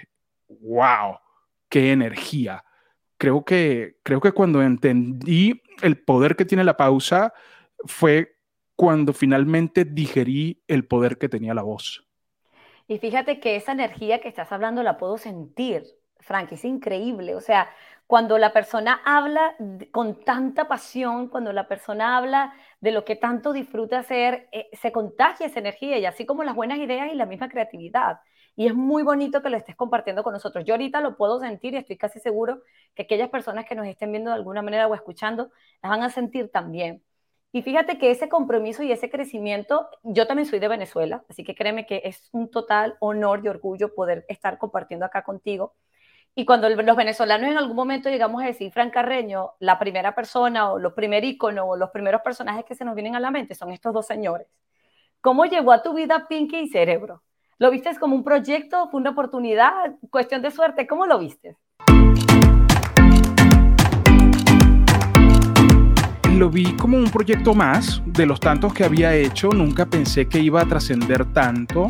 wow, 0.47 1.17
qué 1.69 1.91
energía 1.91 2.63
creo 3.21 3.45
que, 3.45 3.99
creo 4.03 4.19
que 4.23 4.33
cuando 4.33 4.63
entendí 4.63 5.63
el 5.83 6.03
poder 6.03 6.37
que 6.37 6.47
tiene 6.47 6.65
la 6.65 6.79
pausa 6.79 7.35
fue 7.85 8.39
cuando 8.75 9.13
finalmente 9.13 9.85
digerí 9.85 10.63
el 10.67 10.87
poder 10.87 11.19
que 11.19 11.29
tenía 11.29 11.53
la 11.53 11.61
voz. 11.61 12.09
Y 12.89 12.99
fíjate 12.99 13.39
que 13.39 13.57
esa 13.57 13.73
energía 13.73 14.23
que 14.23 14.29
estás 14.29 14.51
hablando 14.53 14.83
la 14.83 14.97
puedo 14.97 15.19
sentir. 15.19 15.85
Frank, 16.19 16.53
es 16.53 16.65
increíble. 16.65 17.35
O 17.35 17.43
sea, 17.43 17.69
cuando 18.07 18.39
la 18.39 18.55
persona 18.55 19.03
habla 19.05 19.55
con 19.91 20.25
tanta 20.25 20.67
pasión, 20.67 21.29
cuando 21.29 21.53
la 21.53 21.69
persona 21.69 22.17
habla 22.17 22.55
de 22.81 22.91
lo 22.91 23.05
que 23.05 23.17
tanto 23.17 23.53
disfruta 23.53 23.99
hacer, 23.99 24.49
eh, 24.51 24.71
se 24.73 24.93
contagia 24.93 25.47
esa 25.47 25.61
energía 25.61 25.99
y 25.99 26.07
así 26.07 26.25
como 26.25 26.43
las 26.43 26.55
buenas 26.55 26.79
ideas 26.79 27.13
y 27.13 27.17
la 27.17 27.27
misma 27.27 27.51
creatividad. 27.51 28.21
Y 28.61 28.67
es 28.67 28.75
muy 28.75 29.03
bonito 29.03 29.41
que 29.41 29.49
lo 29.49 29.57
estés 29.57 29.75
compartiendo 29.75 30.23
con 30.23 30.35
nosotros. 30.35 30.67
Yo 30.67 30.75
ahorita 30.75 31.01
lo 31.01 31.17
puedo 31.17 31.41
sentir 31.41 31.73
y 31.73 31.79
estoy 31.79 31.97
casi 31.97 32.21
seguro 32.21 32.61
que 32.95 33.05
aquellas 33.05 33.31
personas 33.31 33.65
que 33.65 33.75
nos 33.75 33.87
estén 33.87 34.13
viendo 34.13 34.29
de 34.31 34.37
alguna 34.37 34.61
manera 34.61 34.87
o 34.87 34.95
escuchando 34.95 35.51
las 35.83 35.89
van 35.89 36.03
a 36.03 36.11
sentir 36.11 36.51
también. 36.51 37.03
Y 37.53 37.63
fíjate 37.63 37.97
que 37.97 38.11
ese 38.11 38.29
compromiso 38.29 38.83
y 38.83 38.93
ese 38.93 39.09
crecimiento, 39.09 39.89
yo 40.03 40.27
también 40.27 40.47
soy 40.47 40.59
de 40.59 40.69
Venezuela, 40.69 41.25
así 41.31 41.43
que 41.43 41.55
créeme 41.55 41.87
que 41.87 42.03
es 42.05 42.29
un 42.33 42.51
total 42.51 42.99
honor 43.01 43.41
y 43.43 43.49
orgullo 43.49 43.95
poder 43.95 44.27
estar 44.29 44.59
compartiendo 44.59 45.07
acá 45.07 45.25
contigo. 45.25 45.75
Y 46.35 46.45
cuando 46.45 46.69
los 46.69 46.97
venezolanos 46.97 47.49
en 47.49 47.57
algún 47.57 47.77
momento 47.77 48.11
llegamos 48.11 48.43
a 48.43 48.47
decir 48.47 48.71
Fran 48.73 48.91
Carreño, 48.91 49.53
la 49.61 49.79
primera 49.79 50.15
persona 50.15 50.71
o 50.71 50.79
los 50.79 50.93
primer 50.93 51.25
ícono 51.25 51.65
o 51.65 51.77
los 51.77 51.89
primeros 51.93 52.21
personajes 52.21 52.67
que 52.67 52.75
se 52.75 52.85
nos 52.85 52.95
vienen 52.95 53.17
a 53.17 53.21
la 53.21 53.31
mente 53.31 53.55
son 53.55 53.73
estos 53.73 53.95
dos 53.95 54.07
señores. 54.07 54.49
¿Cómo 55.23 55.47
llegó 55.47 55.73
a 55.73 55.83
tu 55.83 55.95
vida 55.95 56.27
Pinky 56.29 56.59
y 56.59 56.69
Cerebro? 56.69 57.23
¿Lo 57.61 57.71
viste 57.71 57.95
como 58.01 58.17
un 58.17 58.25
proyecto? 58.25 58.89
¿Fue 58.91 58.99
una 58.99 59.11
oportunidad? 59.11 59.71
¿Cuestión 60.09 60.41
de 60.41 60.51
suerte? 60.51 60.87
¿Cómo 60.87 61.05
lo 61.05 61.19
viste? 61.19 61.57
lo 66.39 66.49
vi 66.49 66.75
como 66.77 66.97
un 66.97 67.11
proyecto 67.11 67.53
más 67.53 68.01
de 68.07 68.25
los 68.25 68.41
tantos 68.41 68.73
que 68.73 68.83
había 68.83 69.15
hecho. 69.15 69.51
Nunca 69.51 69.85
pensé 69.85 70.27
que 70.27 70.39
iba 70.39 70.63
a 70.63 70.65
trascender 70.65 71.31
tanto. 71.35 71.89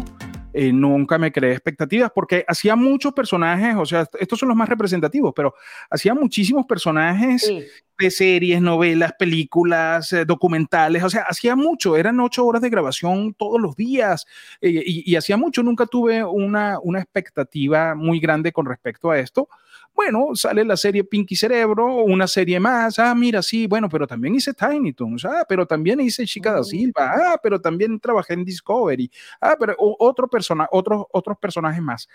Eh, 0.52 0.72
nunca 0.72 1.18
me 1.18 1.30
creé 1.30 1.52
expectativas 1.52 2.10
porque 2.12 2.44
hacía 2.48 2.74
muchos 2.74 3.12
personajes, 3.12 3.76
o 3.76 3.86
sea, 3.86 4.08
estos 4.18 4.40
son 4.40 4.48
los 4.48 4.58
más 4.58 4.68
representativos, 4.68 5.32
pero 5.36 5.54
hacía 5.88 6.12
muchísimos 6.12 6.66
personajes 6.66 7.46
de 7.46 7.68
series, 8.08 8.62
novelas, 8.62 9.12
películas, 9.18 10.12
eh, 10.14 10.24
documentales, 10.24 11.02
o 11.02 11.10
sea, 11.10 11.24
hacía 11.28 11.56
mucho, 11.56 11.96
eran 11.96 12.18
ocho 12.20 12.46
horas 12.46 12.62
de 12.62 12.70
grabación 12.70 13.34
todos 13.34 13.60
los 13.60 13.76
días 13.76 14.24
eh, 14.60 14.82
y, 14.86 15.12
y, 15.12 15.16
hacía 15.16 15.36
mucho, 15.36 15.62
nunca 15.62 15.84
tuve 15.86 16.24
una, 16.24 16.78
una 16.82 17.00
expectativa 17.00 17.94
muy 17.94 18.20
grande 18.20 18.52
con 18.52 18.64
respecto 18.64 19.10
a 19.10 19.18
esto. 19.18 19.48
Bueno, 19.94 20.30
sale 20.34 20.64
la 20.64 20.76
serie 20.76 21.04
Pinky 21.04 21.36
Cerebro, 21.36 21.96
una 22.04 22.26
serie 22.26 22.58
más. 22.58 22.98
Ah, 22.98 23.14
mira, 23.14 23.42
sí, 23.42 23.66
bueno, 23.66 23.88
pero 23.88 24.06
también 24.06 24.34
hice 24.34 24.54
Tiny 24.54 24.92
Toons. 24.92 25.24
Ah, 25.24 25.44
pero 25.48 25.66
también 25.66 26.00
hice 26.00 26.24
Chica 26.24 26.52
da 26.52 26.64
Silva. 26.64 27.12
Ah, 27.32 27.40
pero 27.42 27.60
también 27.60 28.00
trabajé 28.00 28.34
en 28.34 28.44
Discovery. 28.44 29.10
Ah, 29.40 29.56
pero 29.58 29.74
otro 29.78 30.28
persona, 30.28 30.66
otros, 30.70 31.04
otros 31.12 31.36
personajes 31.38 31.82
más. 31.82 32.08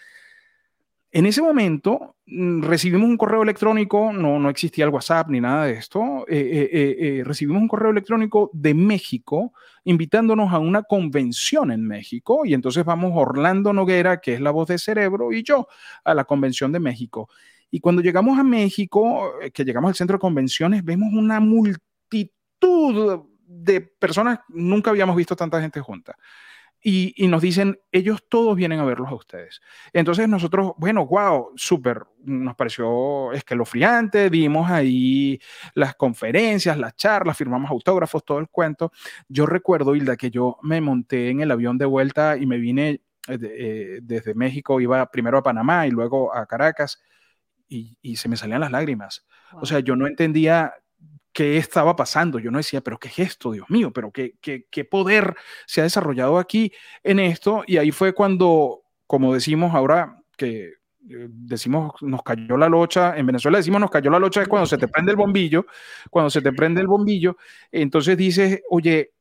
En 1.16 1.26
ese 1.26 1.42
momento 1.42 2.18
mm, 2.26 2.64
recibimos 2.64 3.08
un 3.08 3.16
correo 3.16 3.42
electrónico, 3.42 4.12
no, 4.12 4.38
no 4.38 4.50
existía 4.50 4.84
el 4.84 4.92
WhatsApp 4.92 5.30
ni 5.30 5.40
nada 5.40 5.64
de 5.64 5.72
esto, 5.72 6.26
eh, 6.28 6.70
eh, 6.74 6.96
eh, 7.00 7.24
recibimos 7.24 7.62
un 7.62 7.70
correo 7.70 7.92
electrónico 7.92 8.50
de 8.52 8.74
México 8.74 9.54
invitándonos 9.86 10.52
a 10.52 10.60
una 10.60 10.84
convención 10.84 11.72
en 11.72 11.88
México 11.88 12.46
y 12.46 12.54
entonces 12.54 12.84
vamos 12.84 13.14
Orlando 13.16 13.72
Noguera, 13.72 14.20
que 14.20 14.34
es 14.34 14.42
la 14.42 14.52
voz 14.52 14.68
de 14.68 14.78
Cerebro, 14.78 15.32
y 15.32 15.42
yo 15.42 15.70
a 16.04 16.14
la 16.14 16.26
convención 16.26 16.74
de 16.74 16.82
México. 16.82 17.30
Y 17.72 17.80
cuando 17.80 18.02
llegamos 18.02 18.38
a 18.38 18.44
México, 18.44 19.40
eh, 19.42 19.52
que 19.52 19.64
llegamos 19.64 19.88
al 19.88 19.96
centro 19.96 20.16
de 20.18 20.20
convenciones, 20.20 20.84
vemos 20.84 21.14
una 21.14 21.40
multitud 21.40 23.22
de 23.48 23.80
personas, 23.80 24.40
nunca 24.50 24.90
habíamos 24.90 25.16
visto 25.16 25.34
tanta 25.38 25.62
gente 25.62 25.80
junta. 25.80 26.18
Y, 26.88 27.16
y, 27.18 27.28
nos 27.28 27.42
dicen, 27.42 27.80
ellos 27.92 28.24
todos 28.30 28.56
vienen 28.56 28.80
a 28.80 28.86
verlos 28.86 29.10
a 29.10 29.16
ustedes. 29.16 29.60
Entonces 29.92 30.30
nosotros, 30.30 30.74
bueno, 30.78 31.08
wow, 31.08 31.52
súper, 31.56 32.04
nos 32.24 32.56
pareció 32.56 33.34
escalofriante, 33.34 34.30
vimos 34.30 34.70
ahí 34.70 35.40
las 35.74 35.96
conferencias, 35.96 36.78
las 36.78 36.96
charlas, 36.96 37.36
firmamos 37.36 37.72
autógrafos, 37.72 38.24
todo 38.24 38.38
el 38.38 38.50
cuento. 38.50 38.92
Yo 39.28 39.48
recuerdo, 39.48 39.96
Hilda, 39.96 40.16
que 40.16 40.30
yo 40.30 40.58
me 40.62 40.80
monté 40.80 41.32
en 41.32 41.42
el 41.42 41.50
avión 41.50 41.80
de 41.80 41.86
vuelta 41.86 42.38
y 42.38 42.46
me 42.46 42.60
vine 42.60 43.02
eh, 43.28 43.40
eh, 43.42 44.00
desde 44.04 44.36
México, 44.36 44.80
iba 44.80 45.10
primero 45.10 45.40
a 45.40 45.44
Panamá 45.44 45.88
y 45.88 45.90
luego 45.90 46.36
a 46.36 46.46
Caracas 46.46 47.02
y, 47.68 48.16
se 48.16 48.30
me 48.30 48.38
salían 48.38 48.62
las 48.62 48.72
lágrimas. 48.72 49.26
O 49.54 49.66
sea, 49.66 49.80
yo 49.80 49.96
no 49.96 50.06
entendía 50.06 50.76
qué 51.36 51.58
estaba 51.58 51.98
pasando. 51.98 52.40
Yo 52.40 52.50
no 52.50 52.60
decía, 52.60 52.80
pero 52.80 52.98
qué 52.98 53.10
gesto, 53.10 53.52
Dios 53.52 53.70
mío, 53.70 53.92
pero 53.92 54.10
qué, 54.10 54.36
qué, 54.40 54.68
qué 54.72 54.86
poder 54.86 55.36
se 55.68 55.82
ha 55.82 55.84
desarrollado 55.84 56.40
aquí 56.40 56.72
en 57.04 57.20
esto. 57.20 57.64
Y 57.68 57.76
ahí 57.76 57.92
fue 57.92 58.14
cuando, 58.14 58.84
como 59.06 59.34
decimos 59.34 59.76
ahora, 59.76 60.18
que 60.38 60.76
eh, 61.10 61.28
decimos 61.30 61.92
nos 62.02 62.24
cayó 62.24 62.56
la 62.56 62.70
locha, 62.70 63.18
en 63.18 63.26
Venezuela 63.26 63.58
decimos 63.58 63.82
nos 63.82 63.92
cayó 63.92 64.10
la 64.10 64.18
locha 64.18 64.42
es 64.42 64.48
cuando 64.48 64.66
se 64.66 64.78
te 64.78 64.88
prende 64.88 65.12
el 65.12 65.18
bombillo, 65.18 65.66
cuando 66.10 66.30
se 66.30 66.42
te 66.42 66.54
prende 66.54 66.80
el 66.80 66.88
bombillo, 66.88 67.36
entonces 67.70 68.16
dices, 68.16 68.62
oye, 68.70 69.12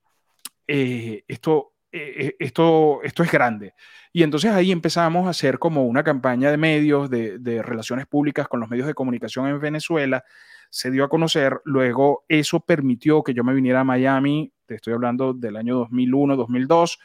eh, 0.68 1.24
esto, 1.26 1.73
eh, 1.96 2.36
esto, 2.40 3.00
esto 3.04 3.22
es 3.22 3.30
grande. 3.30 3.74
Y 4.12 4.24
entonces 4.24 4.50
ahí 4.50 4.72
empezamos 4.72 5.26
a 5.26 5.30
hacer 5.30 5.60
como 5.60 5.84
una 5.84 6.02
campaña 6.02 6.50
de 6.50 6.56
medios, 6.56 7.08
de, 7.08 7.62
relaciones 7.62 8.06
públicas 8.06 8.48
con 8.48 8.58
los 8.58 8.68
medios 8.68 8.88
de 8.88 8.94
comunicación 8.94 9.46
en 9.46 9.60
Venezuela. 9.60 10.24
Se 10.70 10.90
dio 10.90 11.04
a 11.04 11.08
conocer, 11.08 11.60
luego 11.64 12.24
eso 12.28 12.60
permitió 12.60 13.22
que 13.22 13.32
yo 13.32 13.44
me 13.44 13.54
viniera 13.54 13.80
a 13.80 13.84
Miami, 13.84 14.52
te 14.66 14.74
estoy 14.74 14.92
hablando 14.92 15.34
del 15.34 15.56
año 15.56 15.76
2001, 15.76 16.36
2002. 16.36 16.98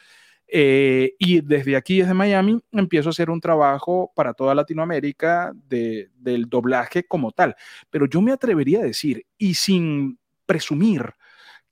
Eh, 0.52 1.14
y 1.20 1.40
desde 1.40 1.76
aquí, 1.76 2.00
desde 2.00 2.14
Miami, 2.14 2.60
empiezo 2.72 3.10
a 3.10 3.10
hacer 3.10 3.30
un 3.30 3.40
trabajo 3.40 4.10
para 4.16 4.34
toda 4.34 4.56
Latinoamérica 4.56 5.52
de, 5.54 6.10
del 6.16 6.48
doblaje 6.48 7.04
como 7.04 7.30
tal. 7.30 7.54
Pero 7.90 8.06
yo 8.06 8.20
me 8.20 8.32
atrevería 8.32 8.80
a 8.80 8.82
decir, 8.82 9.24
y 9.38 9.54
sin 9.54 10.18
presumir, 10.46 11.14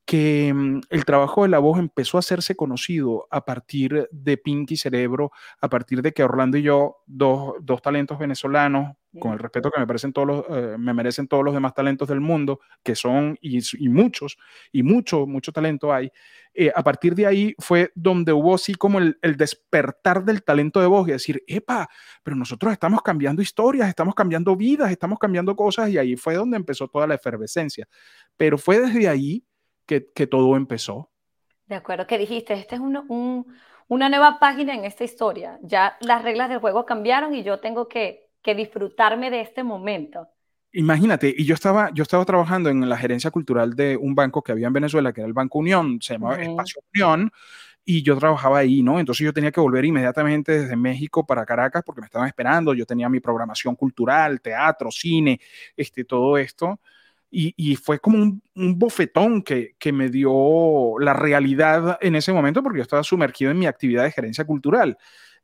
que 0.09 0.55
mm, 0.55 0.81
el 0.89 1.05
trabajo 1.05 1.43
de 1.43 1.51
la 1.51 1.59
voz 1.59 1.79
empezó 1.79 2.17
a 2.17 2.21
hacerse 2.21 2.57
conocido 2.57 3.29
a 3.31 3.45
partir 3.45 4.09
de 4.11 4.39
Pinky 4.39 4.79
Cerebro, 4.79 5.33
a 5.61 5.69
partir 5.69 6.01
de 6.01 6.15
que 6.15 6.25
Orlando 6.25 6.57
y 6.57 6.63
yo, 6.63 7.03
dos, 7.07 7.57
dos 7.61 7.83
talentos 7.83 8.19
venezolanos, 8.19 8.97
con 9.21 9.33
el 9.33 9.39
respeto 9.39 9.71
que 9.71 9.79
me, 9.79 9.87
parecen 9.87 10.15
todos 10.15 10.27
los, 10.27 10.45
eh, 10.49 10.77
me 10.79 10.95
merecen 10.95 11.29
todos 11.29 11.45
los 11.45 11.53
demás 11.53 11.75
talentos 11.75 12.09
del 12.09 12.21
mundo, 12.21 12.61
que 12.83 12.95
son 12.95 13.37
y, 13.43 13.59
y 13.59 13.89
muchos, 13.91 14.39
y 14.73 14.83
mucho, 14.83 15.27
mucho 15.27 15.53
talento 15.53 15.93
hay, 15.93 16.11
eh, 16.55 16.73
a 16.75 16.83
partir 16.83 17.15
de 17.15 17.27
ahí 17.27 17.55
fue 17.59 17.93
donde 17.95 18.33
hubo 18.33 18.55
así 18.55 18.75
como 18.75 19.01
el, 19.01 19.19
el, 19.21 19.37
despertar 19.37 20.25
del 20.25 20.43
talento 20.43 20.81
de 20.81 20.87
voz 20.87 21.07
y 21.09 21.13
decir, 21.13 21.43
epa, 21.47 21.87
pero 22.23 22.35
nosotros 22.35 22.73
estamos 22.73 23.03
cambiando 23.03 23.43
historias, 23.43 23.91
estamos 23.91 24.15
cambiando 24.15 24.57
vidas, 24.57 24.91
estamos 24.91 25.19
cambiando 25.19 25.55
cosas, 25.55 25.91
y 25.91 25.99
ahí 25.99 26.17
fue 26.17 26.35
donde 26.35 26.57
empezó 26.57 26.89
toda 26.89 27.07
la 27.07 27.15
efervescencia. 27.17 27.87
Pero 28.39 28.57
fue 28.57 28.81
desde 28.81 29.07
ahí 29.07 29.45
que, 29.89 30.27
todo 30.27 30.57
empezó. 30.57 31.11
De 31.67 31.75
acuerdo, 31.75 32.07
que 32.07 32.19
dijiste, 32.19 32.55
esta 32.55 32.77
es 32.77 32.81
una 32.81 34.09
nueva 34.09 34.39
página 34.39 34.75
en 34.75 34.85
esta 34.85 35.05
historia. 35.05 35.59
Ya 35.63 35.97
las 36.01 36.23
reglas 36.23 36.51
del 36.51 36.59
juego 36.59 36.85
cambiaron 36.85 37.35
y 37.35 37.43
yo 37.43 37.59
tengo 37.59 37.89
que, 37.89 38.27
disfrutarme 38.57 39.31
de 39.31 39.43
este 39.43 39.63
momento. 39.63 40.27
Imagínate, 40.73 41.35
y 41.37 41.45
yo 41.45 41.53
estaba, 41.53 41.91
yo 41.93 42.03
estaba 42.03 42.25
trabajando 42.25 42.71
en 42.71 42.89
la 42.89 42.97
gerencia 42.97 43.31
cultural 43.31 43.77
de 43.77 43.95
un 43.95 44.15
banco 44.15 44.41
que 44.41 44.53
había 44.53 44.69
en 44.69 44.73
Venezuela, 44.73 45.13
que 45.13 45.21
era 45.21 45.29
el 45.29 45.35
Banco 45.35 45.59
Unión, 45.59 45.99
se 46.01 46.15
llamaba 46.15 46.41
Espacio 46.41 46.81
Unión, 46.95 47.31
y 47.85 48.03
yo 48.03 48.17
trabajaba 48.17 48.61
ahí, 48.61 48.83
¿no? 48.83 48.99
Entonces 49.01 49.23
yo 49.23 49.35
tenía 49.35 49.53
que 49.53 49.61
volver 49.61 49.85
inmediatamente 49.85 50.61
desde 50.61 50.77
México 50.77 51.27
para 51.27 51.45
Caracas 51.45 51.83
porque 51.85 52.01
me 52.01 52.07
estaban 52.07 52.29
esperando, 52.29 52.73
yo 52.73 52.87
tenía 52.87 53.11
mi 53.11 53.21
programación 53.21 53.77
cultural, 53.77 54.41
teatro, 54.41 54.91
cine, 54.91 55.39
este, 55.77 56.05
todo 56.05 56.39
esto. 56.39 56.81
Y, 57.31 57.77
fue 57.77 57.99
como 57.99 58.19
un, 58.19 58.79
bofetón 58.79 59.43
que, 59.43 59.93
me 59.93 60.09
dio 60.09 60.99
la 60.99 61.13
realidad 61.13 61.99
en 62.01 62.17
ese 62.17 62.33
momento 62.33 62.63
porque 62.63 62.79
yo 62.79 62.83
estaba 62.83 63.03
sumergido 63.05 63.51
en 63.51 63.59
mi 63.59 63.67
actividad 63.67 64.05
de 64.05 64.13
gerencia 64.13 64.45
cultural. 64.45 64.97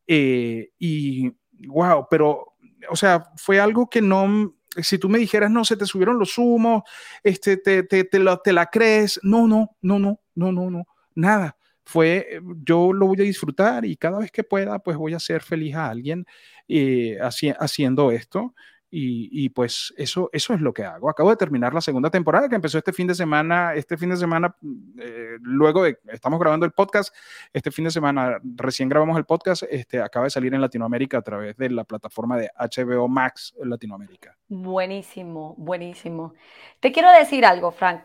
Eh, 0.06 0.70
y 0.78 1.30
wow, 1.66 2.06
pero, 2.10 2.54
o 2.88 2.96
sea, 2.96 3.24
fue 3.36 3.60
algo 3.60 3.88
que 3.90 4.00
no, 4.00 4.54
si 4.82 4.98
tú 4.98 5.08
me 5.08 5.18
dijeras, 5.18 5.50
no, 5.50 5.64
se 5.64 5.76
te 5.76 5.86
subieron 5.86 6.18
los 6.18 6.38
humos, 6.38 6.82
este, 7.22 7.56
te, 7.56 7.82
te, 7.82 8.04
te, 8.04 8.20
te 8.20 8.52
la 8.52 8.66
crees, 8.66 9.20
no, 9.22 9.46
no, 9.46 9.76
no, 9.82 9.98
no, 9.98 10.20
no, 10.34 10.52
no, 10.52 10.70
no, 10.70 10.84
nada. 11.14 11.56
Fue, 11.86 12.40
yo 12.64 12.94
lo 12.94 13.06
voy 13.06 13.20
a 13.20 13.24
disfrutar 13.24 13.84
y 13.84 13.96
cada 13.96 14.18
vez 14.18 14.32
que 14.32 14.42
pueda, 14.42 14.78
pues 14.78 14.96
voy 14.96 15.12
a 15.12 15.20
ser 15.20 15.42
feliz 15.42 15.74
a 15.74 15.90
alguien 15.90 16.24
eh, 16.66 17.18
haciendo 17.20 18.10
esto. 18.10 18.54
Y, 18.96 19.48
pues 19.48 19.92
eso, 19.96 20.30
eso 20.32 20.54
es 20.54 20.60
lo 20.60 20.72
que 20.72 20.84
hago. 20.84 21.10
Acabo 21.10 21.30
de 21.30 21.36
terminar 21.36 21.74
la 21.74 21.80
segunda 21.80 22.10
temporada 22.10 22.48
que 22.48 22.54
empezó 22.54 22.78
este 22.78 22.92
fin 22.92 23.08
de 23.08 23.14
semana. 23.16 23.74
Este 23.74 23.96
fin 23.96 24.10
de 24.10 24.16
semana, 24.16 24.54
eh, 25.00 25.36
luego 25.40 25.82
de, 25.82 25.98
estamos 26.12 26.38
grabando 26.38 26.64
el 26.64 26.70
podcast, 26.70 27.12
este 27.52 27.72
fin 27.72 27.86
de 27.86 27.90
semana 27.90 28.38
recién 28.44 28.88
grabamos 28.88 29.16
el 29.18 29.24
podcast, 29.24 29.64
este, 29.68 30.00
acaba 30.00 30.26
de 30.26 30.30
salir 30.30 30.54
en 30.54 30.60
Latinoamérica 30.60 31.18
a 31.18 31.22
través 31.22 31.56
de 31.56 31.70
la 31.70 31.82
plataforma 31.82 32.36
de 32.36 32.50
HBO 32.56 33.08
Max 33.08 33.52
en 33.60 33.70
Latinoamérica. 33.70 34.36
Buenísimo, 34.46 35.56
buenísimo. 35.58 36.34
Te 36.78 36.92
quiero 36.92 37.10
decir 37.10 37.44
algo, 37.44 37.72
Frank. 37.72 38.02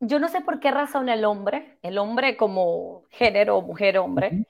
Yo 0.00 0.18
no 0.18 0.26
sé 0.26 0.40
por 0.40 0.58
qué 0.58 0.72
razón 0.72 1.08
el 1.08 1.24
hombre, 1.24 1.78
el 1.82 1.98
hombre 1.98 2.36
como 2.36 3.04
género, 3.10 3.62
mujer, 3.62 3.98
hombre, 3.98 4.46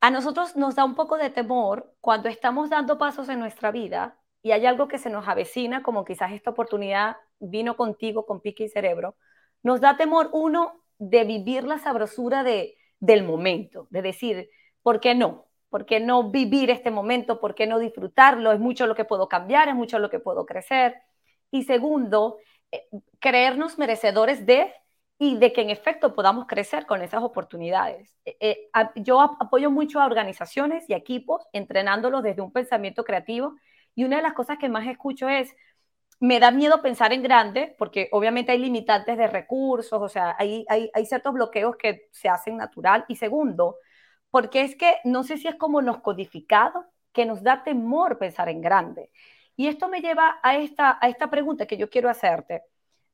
a 0.00 0.10
nosotros 0.10 0.56
nos 0.56 0.76
da 0.76 0.84
un 0.84 0.94
poco 0.94 1.16
de 1.16 1.30
temor 1.30 1.92
cuando 2.00 2.28
estamos 2.28 2.70
dando 2.70 2.98
pasos 2.98 3.28
en 3.28 3.40
nuestra 3.40 3.70
vida 3.72 4.18
y 4.42 4.52
hay 4.52 4.66
algo 4.66 4.88
que 4.88 4.98
se 4.98 5.10
nos 5.10 5.26
avecina, 5.26 5.82
como 5.82 6.04
quizás 6.04 6.32
esta 6.32 6.50
oportunidad 6.50 7.16
vino 7.40 7.76
contigo 7.76 8.24
con 8.24 8.40
pique 8.40 8.64
y 8.64 8.68
cerebro, 8.68 9.16
nos 9.62 9.80
da 9.80 9.96
temor 9.96 10.30
uno 10.32 10.84
de 10.98 11.24
vivir 11.24 11.64
la 11.64 11.78
sabrosura 11.78 12.44
de, 12.44 12.76
del 13.00 13.24
momento, 13.24 13.88
de 13.90 14.02
decir, 14.02 14.50
¿por 14.82 15.00
qué 15.00 15.14
no? 15.14 15.46
¿Por 15.68 15.84
qué 15.84 16.00
no 16.00 16.30
vivir 16.30 16.70
este 16.70 16.90
momento? 16.90 17.40
¿Por 17.40 17.54
qué 17.54 17.66
no 17.66 17.78
disfrutarlo? 17.78 18.52
Es 18.52 18.60
mucho 18.60 18.86
lo 18.86 18.94
que 18.94 19.04
puedo 19.04 19.28
cambiar, 19.28 19.68
es 19.68 19.74
mucho 19.74 19.98
lo 19.98 20.10
que 20.10 20.18
puedo 20.18 20.46
crecer. 20.46 20.96
Y 21.50 21.64
segundo, 21.64 22.38
eh, 22.72 22.88
creernos 23.18 23.78
merecedores 23.78 24.46
de 24.46 24.72
y 25.18 25.36
de 25.36 25.52
que 25.52 25.62
en 25.62 25.70
efecto 25.70 26.14
podamos 26.14 26.46
crecer 26.46 26.86
con 26.86 27.02
esas 27.02 27.22
oportunidades. 27.22 28.16
Eh, 28.24 28.36
eh, 28.40 28.70
yo 28.96 29.20
apoyo 29.20 29.70
mucho 29.70 30.00
a 30.00 30.06
organizaciones 30.06 30.88
y 30.88 30.94
equipos 30.94 31.46
entrenándolos 31.52 32.22
desde 32.22 32.42
un 32.42 32.52
pensamiento 32.52 33.04
creativo 33.04 33.56
y 33.94 34.04
una 34.04 34.16
de 34.16 34.22
las 34.22 34.34
cosas 34.34 34.58
que 34.58 34.68
más 34.68 34.86
escucho 34.86 35.28
es, 35.28 35.54
me 36.20 36.40
da 36.40 36.50
miedo 36.50 36.82
pensar 36.82 37.12
en 37.12 37.22
grande 37.22 37.74
porque 37.78 38.08
obviamente 38.12 38.52
hay 38.52 38.58
limitantes 38.58 39.16
de 39.18 39.26
recursos, 39.26 40.00
o 40.00 40.08
sea, 40.08 40.36
hay, 40.38 40.64
hay, 40.68 40.90
hay 40.94 41.06
ciertos 41.06 41.32
bloqueos 41.34 41.76
que 41.76 42.08
se 42.12 42.28
hacen 42.28 42.56
natural. 42.56 43.04
Y 43.08 43.16
segundo, 43.16 43.76
porque 44.30 44.62
es 44.62 44.76
que 44.76 44.96
no 45.04 45.24
sé 45.24 45.36
si 45.38 45.48
es 45.48 45.56
como 45.56 45.82
nos 45.82 46.00
codificado 46.00 46.86
que 47.12 47.26
nos 47.26 47.42
da 47.42 47.64
temor 47.64 48.18
pensar 48.18 48.48
en 48.48 48.60
grande. 48.60 49.10
Y 49.56 49.68
esto 49.68 49.88
me 49.88 50.00
lleva 50.00 50.38
a 50.42 50.56
esta, 50.56 50.98
a 51.00 51.08
esta 51.08 51.30
pregunta 51.30 51.66
que 51.66 51.76
yo 51.76 51.90
quiero 51.90 52.08
hacerte. 52.08 52.62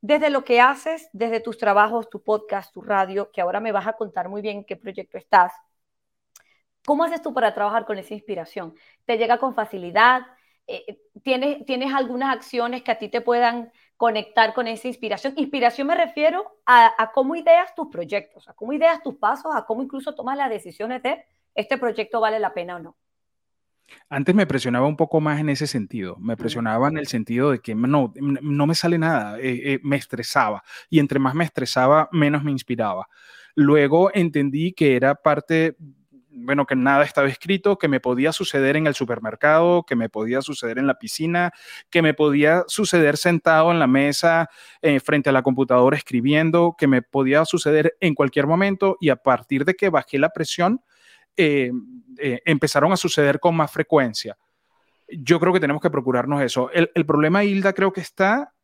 Desde 0.04 0.28
lo 0.28 0.44
que 0.44 0.60
haces, 0.60 1.08
desde 1.14 1.40
tus 1.40 1.56
trabajos, 1.56 2.10
tu 2.10 2.22
podcast, 2.22 2.74
tu 2.74 2.82
radio, 2.82 3.30
que 3.32 3.40
ahora 3.40 3.58
me 3.58 3.72
vas 3.72 3.86
a 3.86 3.94
contar 3.94 4.28
muy 4.28 4.42
bien 4.42 4.62
qué 4.62 4.76
proyecto 4.76 5.16
estás, 5.16 5.50
¿cómo 6.84 7.04
haces 7.04 7.22
tú 7.22 7.32
para 7.32 7.54
trabajar 7.54 7.86
con 7.86 7.96
esa 7.96 8.12
inspiración? 8.12 8.74
¿Te 9.06 9.16
llega 9.16 9.38
con 9.38 9.54
facilidad? 9.54 10.26
Eh, 10.66 10.98
¿tienes, 11.22 11.64
¿Tienes 11.64 11.94
algunas 11.94 12.34
acciones 12.36 12.82
que 12.82 12.90
a 12.90 12.98
ti 12.98 13.08
te 13.08 13.22
puedan 13.22 13.72
conectar 13.96 14.52
con 14.52 14.66
esa 14.66 14.88
inspiración? 14.88 15.32
Inspiración 15.38 15.86
me 15.86 15.94
refiero 15.94 16.58
a, 16.66 16.92
a 17.02 17.12
cómo 17.12 17.34
ideas 17.34 17.74
tus 17.74 17.88
proyectos, 17.88 18.46
a 18.46 18.52
cómo 18.52 18.74
ideas 18.74 19.02
tus 19.02 19.16
pasos, 19.16 19.56
a 19.56 19.64
cómo 19.64 19.82
incluso 19.82 20.14
tomas 20.14 20.36
las 20.36 20.50
decisiones 20.50 21.02
de 21.02 21.24
este 21.54 21.78
proyecto 21.78 22.20
vale 22.20 22.38
la 22.40 22.52
pena 22.52 22.76
o 22.76 22.78
no. 22.78 22.96
Antes 24.08 24.34
me 24.34 24.46
presionaba 24.46 24.86
un 24.86 24.96
poco 24.96 25.20
más 25.20 25.40
en 25.40 25.48
ese 25.48 25.66
sentido, 25.66 26.16
me 26.18 26.36
presionaba 26.36 26.88
en 26.88 26.98
el 26.98 27.06
sentido 27.06 27.50
de 27.50 27.60
que 27.60 27.74
no, 27.74 28.12
no 28.16 28.66
me 28.66 28.74
sale 28.74 28.98
nada, 28.98 29.38
eh, 29.38 29.74
eh, 29.74 29.80
me 29.82 29.96
estresaba 29.96 30.62
y 30.90 30.98
entre 30.98 31.18
más 31.18 31.34
me 31.34 31.44
estresaba, 31.44 32.08
menos 32.12 32.44
me 32.44 32.50
inspiraba. 32.50 33.08
Luego 33.54 34.10
entendí 34.12 34.72
que 34.72 34.96
era 34.96 35.14
parte, 35.14 35.76
bueno, 36.30 36.66
que 36.66 36.74
nada 36.74 37.04
estaba 37.04 37.28
escrito, 37.28 37.78
que 37.78 37.88
me 37.88 38.00
podía 38.00 38.32
suceder 38.32 38.76
en 38.76 38.86
el 38.86 38.94
supermercado, 38.94 39.84
que 39.84 39.96
me 39.96 40.08
podía 40.08 40.42
suceder 40.42 40.78
en 40.78 40.86
la 40.86 40.98
piscina, 40.98 41.52
que 41.90 42.02
me 42.02 42.14
podía 42.14 42.64
suceder 42.66 43.16
sentado 43.16 43.70
en 43.70 43.78
la 43.78 43.86
mesa 43.86 44.48
eh, 44.82 44.98
frente 45.00 45.30
a 45.30 45.32
la 45.32 45.42
computadora 45.42 45.96
escribiendo, 45.96 46.74
que 46.76 46.88
me 46.88 47.02
podía 47.02 47.44
suceder 47.44 47.96
en 48.00 48.14
cualquier 48.14 48.46
momento 48.46 48.96
y 49.00 49.10
a 49.10 49.16
partir 49.16 49.64
de 49.64 49.74
que 49.74 49.88
bajé 49.88 50.18
la 50.18 50.30
presión, 50.30 50.80
eh, 51.36 51.70
eh, 52.18 52.40
empezaron 52.44 52.92
a 52.92 52.96
suceder 52.96 53.40
con 53.40 53.56
más 53.56 53.70
frecuencia. 53.70 54.36
Yo 55.08 55.38
creo 55.38 55.52
que 55.52 55.60
tenemos 55.60 55.82
que 55.82 55.90
procurarnos 55.90 56.42
eso. 56.42 56.70
El, 56.70 56.90
el 56.94 57.04
problema, 57.06 57.44
Hilda, 57.44 57.72
creo 57.72 57.92
que 57.92 58.00
está 58.00 58.54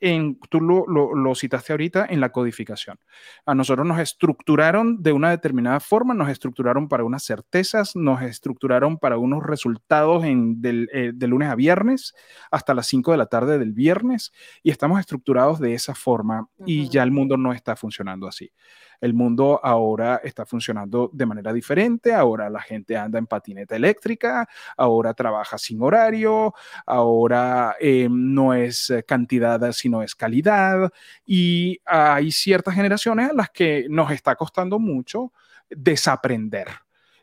en, 0.00 0.38
tú 0.48 0.60
lo, 0.60 0.86
lo, 0.86 1.34
citaste 1.34 1.72
ahorita, 1.72 2.06
en 2.08 2.20
la 2.20 2.30
codificación. 2.30 2.98
A 3.44 3.54
nosotros 3.54 3.86
nos 3.86 3.98
estructuraron 3.98 5.02
de 5.02 5.12
una 5.12 5.30
determinada 5.30 5.80
forma, 5.80 6.14
nos 6.14 6.28
estructuraron 6.28 6.88
para 6.88 7.04
unas 7.04 7.24
certezas, 7.24 7.96
nos 7.96 8.22
estructuraron 8.22 8.98
para 8.98 9.18
unos 9.18 9.42
resultados 9.44 10.24
en, 10.24 10.60
del, 10.60 10.88
eh, 10.92 11.12
de 11.14 11.26
lunes 11.26 11.48
a 11.48 11.54
viernes 11.54 12.14
hasta 12.50 12.74
las 12.74 12.86
5 12.86 13.12
de 13.12 13.18
la 13.18 13.26
tarde 13.26 13.58
del 13.58 13.72
viernes 13.72 14.32
y 14.62 14.70
estamos 14.70 15.00
estructurados 15.00 15.58
de 15.58 15.74
esa 15.74 15.94
forma 15.94 16.48
y 16.64 16.88
ya 16.88 17.02
el 17.02 17.10
mundo 17.10 17.36
no 17.36 17.52
está 17.52 17.74
funcionando 17.76 18.28
así. 18.28 18.52
El 19.00 19.14
mundo 19.14 19.60
ahora 19.62 20.20
está 20.24 20.44
funcionando 20.44 21.10
de 21.12 21.26
manera 21.26 21.52
diferente, 21.52 22.12
ahora 22.12 22.50
la 22.50 22.60
gente 22.60 22.96
anda 22.96 23.18
en 23.18 23.26
patineta 23.26 23.76
eléctrica, 23.76 24.48
ahora 24.76 25.14
trabaja 25.14 25.56
sin 25.58 25.80
horario, 25.82 26.54
ahora 26.84 27.76
eh, 27.80 28.08
no 28.10 28.54
es 28.54 28.92
cantidad, 29.06 29.70
sino 29.72 30.02
es 30.02 30.14
calidad, 30.14 30.90
y 31.24 31.78
hay 31.84 32.32
ciertas 32.32 32.74
generaciones 32.74 33.30
a 33.30 33.34
las 33.34 33.50
que 33.50 33.86
nos 33.88 34.10
está 34.10 34.34
costando 34.34 34.78
mucho 34.78 35.32
desaprender. 35.70 36.68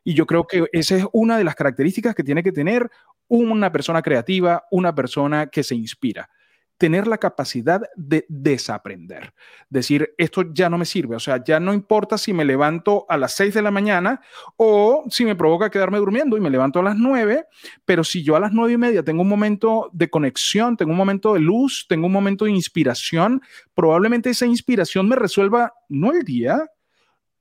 Y 0.03 0.13
yo 0.13 0.25
creo 0.25 0.45
que 0.45 0.65
esa 0.71 0.95
es 0.95 1.05
una 1.11 1.37
de 1.37 1.43
las 1.43 1.55
características 1.55 2.15
que 2.15 2.23
tiene 2.23 2.43
que 2.43 2.51
tener 2.51 2.89
una 3.27 3.71
persona 3.71 4.01
creativa, 4.01 4.65
una 4.71 4.93
persona 4.93 5.47
que 5.47 5.63
se 5.63 5.75
inspira 5.75 6.29
tener 6.77 7.07
la 7.07 7.17
capacidad 7.17 7.81
de 7.95 8.25
desaprender. 8.27 9.33
Decir, 9.69 10.13
esto 10.17 10.43
ya 10.53 10.69
no 10.69 10.77
me 10.77 10.85
sirve, 10.85 11.15
o 11.15 11.19
sea, 11.19 11.43
ya 11.43 11.59
no 11.59 11.73
importa 11.73 12.17
si 12.17 12.33
me 12.33 12.45
levanto 12.45 13.05
a 13.09 13.17
las 13.17 13.33
6 13.33 13.53
de 13.53 13.61
la 13.61 13.71
mañana 13.71 14.21
o 14.57 15.05
si 15.09 15.25
me 15.25 15.35
provoca 15.35 15.69
quedarme 15.69 15.99
durmiendo 15.99 16.37
y 16.37 16.41
me 16.41 16.49
levanto 16.49 16.79
a 16.79 16.83
las 16.83 16.97
9, 16.97 17.45
pero 17.85 18.03
si 18.03 18.23
yo 18.23 18.35
a 18.35 18.39
las 18.39 18.51
9 18.51 18.73
y 18.73 18.77
media 18.77 19.03
tengo 19.03 19.21
un 19.21 19.29
momento 19.29 19.89
de 19.93 20.09
conexión, 20.09 20.75
tengo 20.75 20.91
un 20.91 20.97
momento 20.97 21.33
de 21.33 21.39
luz, 21.39 21.85
tengo 21.87 22.07
un 22.07 22.13
momento 22.13 22.45
de 22.45 22.51
inspiración, 22.51 23.41
probablemente 23.73 24.29
esa 24.29 24.45
inspiración 24.45 25.07
me 25.07 25.15
resuelva 25.15 25.73
no 25.87 26.11
el 26.11 26.23
día, 26.23 26.69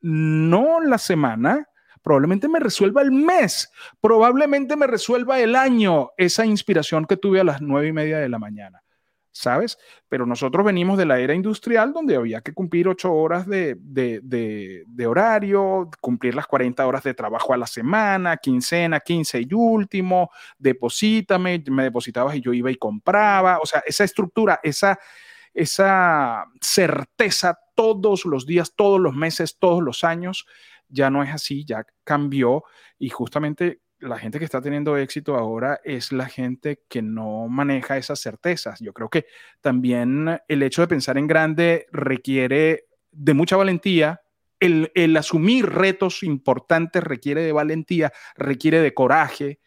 no 0.00 0.80
la 0.80 0.98
semana, 0.98 1.68
probablemente 2.02 2.48
me 2.48 2.60
resuelva 2.60 3.02
el 3.02 3.10
mes, 3.10 3.72
probablemente 4.00 4.76
me 4.76 4.86
resuelva 4.86 5.40
el 5.40 5.56
año, 5.56 6.10
esa 6.18 6.44
inspiración 6.44 7.06
que 7.06 7.16
tuve 7.16 7.40
a 7.40 7.44
las 7.44 7.62
nueve 7.62 7.88
y 7.88 7.92
media 7.92 8.18
de 8.18 8.28
la 8.28 8.38
mañana. 8.38 8.83
¿Sabes? 9.34 9.78
Pero 10.08 10.26
nosotros 10.26 10.64
venimos 10.64 10.96
de 10.96 11.06
la 11.06 11.18
era 11.18 11.34
industrial 11.34 11.92
donde 11.92 12.14
había 12.14 12.40
que 12.40 12.54
cumplir 12.54 12.86
ocho 12.86 13.12
horas 13.12 13.46
de, 13.48 13.76
horario, 15.06 15.90
cumplir 16.00 16.36
las 16.36 16.46
40 16.46 16.86
horas 16.86 17.02
de 17.02 17.14
trabajo 17.14 17.52
a 17.52 17.56
la 17.56 17.66
semana, 17.66 18.36
quincena, 18.36 19.00
quince 19.00 19.40
y 19.40 19.52
último, 19.52 20.30
deposítame, 20.56 21.62
me 21.68 21.82
depositabas 21.82 22.36
y 22.36 22.40
yo 22.40 22.52
iba 22.52 22.70
y 22.70 22.76
compraba, 22.76 23.58
o 23.58 23.66
sea, 23.66 23.82
esa 23.84 24.04
estructura, 24.04 24.60
esa, 24.62 24.98
esa 25.52 26.44
certeza 26.60 27.58
todos 27.74 28.24
los 28.26 28.46
días, 28.46 28.72
todos 28.76 29.00
los 29.00 29.14
meses, 29.14 29.58
todos 29.58 29.82
los 29.82 30.04
años, 30.04 30.46
ya 30.88 31.10
no 31.10 31.24
es 31.24 31.30
así, 31.30 31.64
ya 31.64 31.84
cambió 32.04 32.62
y 33.00 33.08
justamente 33.08 33.80
la 34.00 34.18
gente 34.18 34.38
que 34.38 34.44
está 34.44 34.60
teniendo 34.60 34.96
éxito 34.96 35.36
ahora 35.36 35.80
es 35.84 36.12
la 36.12 36.26
gente 36.26 36.82
que 36.88 37.02
no 37.02 37.48
maneja 37.48 37.96
esas 37.96 38.20
certezas. 38.20 38.80
Yo 38.80 38.92
creo 38.92 39.08
que 39.08 39.26
también 39.60 40.40
el 40.48 40.62
hecho 40.62 40.82
de 40.82 40.88
pensar 40.88 41.16
en 41.18 41.26
grande 41.26 41.86
requiere 41.92 42.86
de 43.10 43.34
mucha 43.34 43.56
valentía. 43.56 44.20
El, 44.60 45.16
asumir 45.16 45.66
retos 45.66 46.22
importantes 46.22 47.02
requiere 47.02 47.42
de 47.42 47.52
valentía, 47.52 48.12
requiere 48.34 48.80
de 48.80 48.94
coraje, 48.94 49.60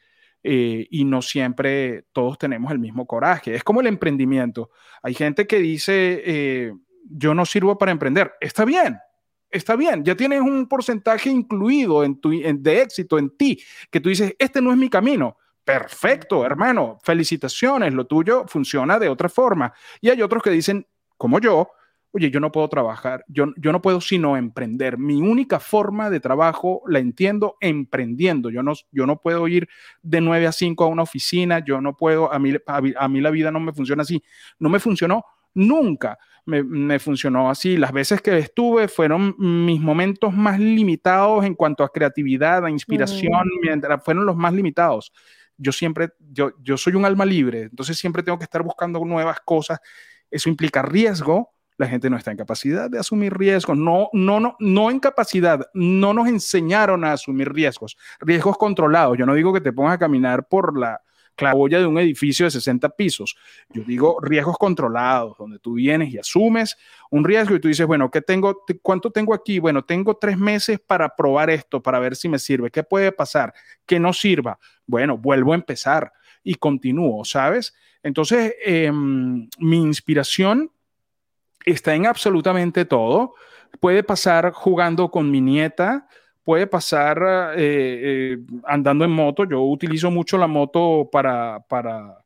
eh, 0.44 0.88
y 0.90 1.04
no 1.04 1.22
siempre 1.22 2.06
todos 2.14 2.38
tenemos 2.38 2.72
el 2.72 2.80
mismo 2.80 3.06
coraje. 3.06 3.54
Es 3.54 3.64
como 3.64 3.82
el 3.82 3.88
emprendimiento. 3.88 4.72
Hay 5.04 5.14
gente 5.14 5.46
que 5.46 5.60
dice, 5.60 6.24
eh, 6.26 6.74
yo 7.04 7.34
no 7.34 7.46
sirvo 7.46 7.78
para 7.78 7.92
emprender. 7.92 8.34
Está 8.40 8.66
bien, 8.66 8.98
está 9.50 9.76
bien, 9.76 10.04
ya 10.04 10.16
tienes 10.16 10.42
un 10.42 10.68
porcentaje 10.68 11.30
incluido 11.30 12.04
en 12.04 12.20
tu, 12.20 12.32
de 12.32 12.82
éxito 12.82 13.18
en 13.18 13.36
ti, 13.36 13.62
que 13.90 14.00
tú 14.00 14.10
dices, 14.10 14.36
este 14.40 14.62
no 14.62 14.72
es 14.72 14.78
mi 14.78 14.90
camino. 14.90 15.38
Perfecto, 15.64 16.46
hermano, 16.46 16.98
felicitaciones, 17.04 17.94
lo 17.94 18.06
tuyo 18.08 18.46
funciona 18.48 18.98
de 19.00 19.10
otra 19.10 19.28
forma. 19.28 19.74
Y 20.00 20.10
hay 20.10 20.22
otros 20.22 20.42
que 20.42 20.50
dicen, 20.50 20.88
como 21.18 21.40
yo, 21.40 21.70
oye, 22.12 22.32
yo 22.32 22.40
no 22.40 22.54
puedo 22.54 22.70
trabajar, 22.70 23.26
yo, 23.28 23.48
yo 23.58 23.74
no 23.74 23.82
puedo 23.82 24.00
sino 24.00 24.38
emprender. 24.38 24.98
Mi 24.98 25.22
única 25.22 25.60
forma 25.60 26.10
de 26.10 26.22
trabajo 26.22 26.84
la 26.88 27.00
entiendo 27.00 27.58
emprendiendo. 27.60 28.50
Yo 28.50 28.64
no, 28.64 28.74
yo 28.92 29.06
no 29.06 29.20
puedo 29.20 29.46
ir 29.50 29.68
de 30.02 30.22
9 30.22 30.48
a 30.48 30.54
5 30.54 30.86
a 30.86 30.88
una 30.88 31.04
oficina, 31.04 31.60
yo 31.60 31.82
no 31.82 31.98
puedo, 31.98 32.32
a 32.32 32.40
mí, 32.40 32.54
a 32.66 33.08
mí 33.10 33.22
la 33.22 33.30
vida 33.30 33.52
no 33.52 33.60
me 33.60 33.74
funciona 33.74 34.04
así. 34.04 34.24
No 34.60 34.70
me 34.70 34.80
funcionó 34.80 35.26
nunca 35.54 36.18
me, 36.48 37.00
funcionó 37.00 37.50
así. 37.50 37.78
Las 37.78 37.92
veces 37.92 38.22
que 38.22 38.38
estuve 38.38 38.88
fueron 38.88 39.36
mis 39.38 39.82
momentos 39.82 40.34
más 40.34 40.60
limitados 40.60 41.46
en 41.46 41.54
cuanto 41.56 41.84
a 41.84 41.90
creatividad, 41.90 42.66
a 42.66 42.70
inspiración, 42.70 43.44
mientras 43.62 44.04
fueron 44.04 44.26
los 44.26 44.36
más 44.36 44.54
limitados. 44.54 45.12
Yo 45.58 45.72
siempre, 45.72 46.10
yo, 46.32 46.52
yo 46.62 46.78
soy 46.78 46.96
un 46.96 47.04
alma 47.04 47.26
libre, 47.26 47.64
entonces 47.64 47.98
siempre 47.98 48.24
tengo 48.24 48.38
que 48.38 48.46
estar 48.46 48.64
buscando 48.64 49.04
nuevas 49.04 49.40
cosas. 49.42 49.80
Eso 50.32 50.50
implica 50.50 50.82
riesgo. 50.82 51.54
La 51.78 51.88
gente 51.88 52.10
no 52.10 52.18
está 52.18 52.32
en 52.32 52.38
capacidad 52.38 52.90
de 52.90 52.98
asumir 52.98 53.38
riesgos. 53.38 53.78
No, 53.78 54.10
no, 54.14 54.40
no, 54.40 54.56
no 54.60 54.90
en 54.90 55.00
capacidad. 55.00 55.68
No 55.74 56.14
nos 56.14 56.28
enseñaron 56.28 57.04
a 57.04 57.14
asumir 57.14 57.52
riesgos. 57.52 57.98
Riesgos 58.20 58.58
controlados. 58.58 59.18
Yo 59.18 59.26
no 59.26 59.36
digo 59.36 59.54
que 59.54 59.62
te 59.62 59.74
pongas 59.74 59.94
a 59.94 60.00
caminar 60.00 60.48
por 60.48 60.78
la, 60.78 61.02
clavoya 61.38 61.80
de 61.80 61.86
un 61.86 61.98
edificio 61.98 62.46
de 62.46 62.52
60 62.52 62.90
pisos. 62.90 63.38
Yo 63.70 63.84
digo 63.84 64.18
riesgos 64.22 64.58
controlados, 64.58 65.38
donde 65.38 65.60
tú 65.60 65.76
vienes 65.76 66.14
y 66.14 66.18
asumes 66.18 66.78
un 67.10 67.24
riesgo 67.24 67.56
y 67.56 67.60
tú 67.60 67.70
dices, 67.70 67.88
bueno, 67.88 68.12
¿qué 68.12 68.22
tengo, 68.22 68.66
¿cuánto 68.82 69.12
tengo 69.12 69.34
aquí? 69.34 69.60
Bueno, 69.60 69.86
tengo 69.86 70.18
tres 70.18 70.38
meses 70.38 70.80
para 70.80 71.16
probar 71.16 71.50
esto, 71.50 71.82
para 71.82 72.00
ver 72.00 72.16
si 72.16 72.28
me 72.28 72.40
sirve. 72.40 72.72
¿Qué 72.72 72.84
puede 72.84 73.12
pasar? 73.12 73.54
Que 73.86 74.00
no 74.00 74.12
sirva. 74.12 74.60
Bueno, 74.86 75.18
vuelvo 75.18 75.54
a 75.54 75.56
empezar 75.56 76.12
y 76.44 76.56
continúo, 76.56 77.24
¿sabes? 77.24 77.74
Entonces, 78.04 78.56
em, 78.66 79.48
mi 79.60 79.78
inspiración 79.78 80.72
está 81.66 81.96
en 81.96 82.06
absolutamente 82.06 82.86
todo. 82.86 83.36
Puede 83.80 84.04
pasar 84.04 84.52
jugando 84.52 85.12
con 85.12 85.30
mi 85.30 85.42
nieta, 85.42 86.08
puede 86.48 86.66
pasar 86.66 87.54
eh, 87.58 88.38
eh, 88.38 88.38
andando 88.64 89.04
en 89.04 89.12
moto. 89.12 89.44
Yo 89.44 89.64
utilizo 89.64 90.10
mucho 90.10 90.38
la 90.38 90.48
moto 90.48 91.10
para, 91.12 91.60
para, 91.68 92.24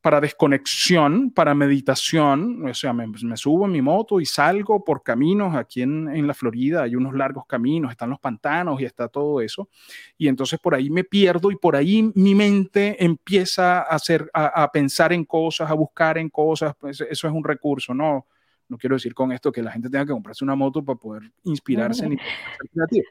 para 0.00 0.18
desconexión, 0.18 1.30
para 1.30 1.54
meditación. 1.54 2.66
O 2.66 2.72
sea, 2.72 2.94
me, 2.94 3.06
subo 3.36 3.66
en 3.66 3.72
mi 3.72 3.82
moto 3.82 4.18
y 4.18 4.24
salgo 4.24 4.82
por 4.82 5.02
caminos. 5.02 5.54
Aquí 5.56 5.82
en, 5.82 6.08
en, 6.08 6.26
la 6.26 6.32
Florida 6.32 6.84
hay 6.84 6.96
unos 6.96 7.12
largos 7.12 7.44
caminos, 7.46 7.90
están 7.90 8.08
los 8.08 8.18
pantanos 8.18 8.80
y 8.80 8.86
está 8.86 9.08
todo 9.08 9.42
eso. 9.42 9.68
Y 10.16 10.28
entonces 10.28 10.58
por 10.58 10.74
ahí 10.74 10.88
me 10.88 11.04
pierdo 11.04 11.50
y 11.50 11.56
por 11.56 11.76
ahí 11.76 12.10
mi 12.14 12.34
mente 12.34 12.96
empieza 13.04 13.80
a, 13.80 13.82
hacer, 13.82 14.30
a, 14.32 14.72
pensar 14.72 15.12
en 15.12 15.26
cosas, 15.26 15.70
a 15.70 15.74
buscar 15.74 16.16
en 16.16 16.30
cosas. 16.30 16.74
Pues 16.80 16.98
eso 17.02 17.28
es 17.28 17.34
un 17.34 17.44
recurso, 17.44 17.92
¿no? 17.92 18.26
No 18.70 18.78
quiero 18.78 18.96
decir 18.96 19.12
con 19.12 19.32
esto 19.32 19.52
que 19.52 19.62
la 19.62 19.70
gente 19.70 19.90
tenga 19.90 20.06
que 20.06 20.12
comprarse 20.12 20.42
una 20.42 20.54
moto 20.54 20.82
para 20.82 20.98
poder 20.98 21.30
inspirarse 21.42 22.08
ni 22.08 22.16
ser 22.16 22.70
creativo. 22.72 23.04